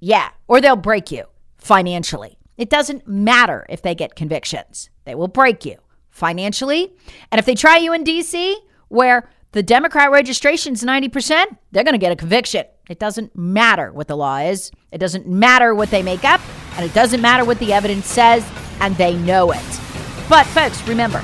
Yeah, 0.00 0.30
or 0.48 0.60
they'll 0.60 0.76
break 0.76 1.10
you 1.10 1.24
financially. 1.62 2.38
It 2.58 2.68
doesn't 2.68 3.06
matter 3.08 3.64
if 3.68 3.82
they 3.82 3.94
get 3.94 4.14
convictions, 4.14 4.90
they 5.04 5.14
will 5.14 5.28
break 5.28 5.64
you 5.64 5.76
financially. 6.10 6.92
And 7.30 7.38
if 7.38 7.46
they 7.46 7.54
try 7.54 7.78
you 7.78 7.92
in 7.92 8.04
DC, 8.04 8.54
where 8.88 9.30
the 9.52 9.62
Democrat 9.62 10.10
registration 10.10 10.74
is 10.74 10.82
90%, 10.82 11.44
they're 11.70 11.84
going 11.84 11.94
to 11.94 11.98
get 11.98 12.12
a 12.12 12.16
conviction. 12.16 12.66
It 12.88 12.98
doesn't 12.98 13.34
matter 13.36 13.92
what 13.92 14.08
the 14.08 14.16
law 14.16 14.38
is, 14.38 14.70
it 14.90 14.98
doesn't 14.98 15.26
matter 15.26 15.74
what 15.74 15.90
they 15.90 16.02
make 16.02 16.24
up, 16.24 16.40
and 16.76 16.84
it 16.84 16.92
doesn't 16.92 17.20
matter 17.20 17.44
what 17.44 17.58
the 17.58 17.72
evidence 17.72 18.06
says, 18.06 18.46
and 18.80 18.96
they 18.96 19.16
know 19.16 19.52
it. 19.52 19.80
But, 20.28 20.46
folks, 20.46 20.86
remember, 20.86 21.22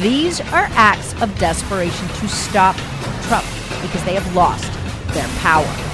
these 0.00 0.40
are 0.40 0.68
acts 0.72 1.20
of 1.22 1.36
desperation 1.38 2.08
to 2.08 2.28
stop 2.28 2.76
Trump 3.22 3.46
because 3.82 4.02
they 4.04 4.14
have 4.14 4.34
lost 4.34 4.72
their 5.14 5.28
power. 5.38 5.93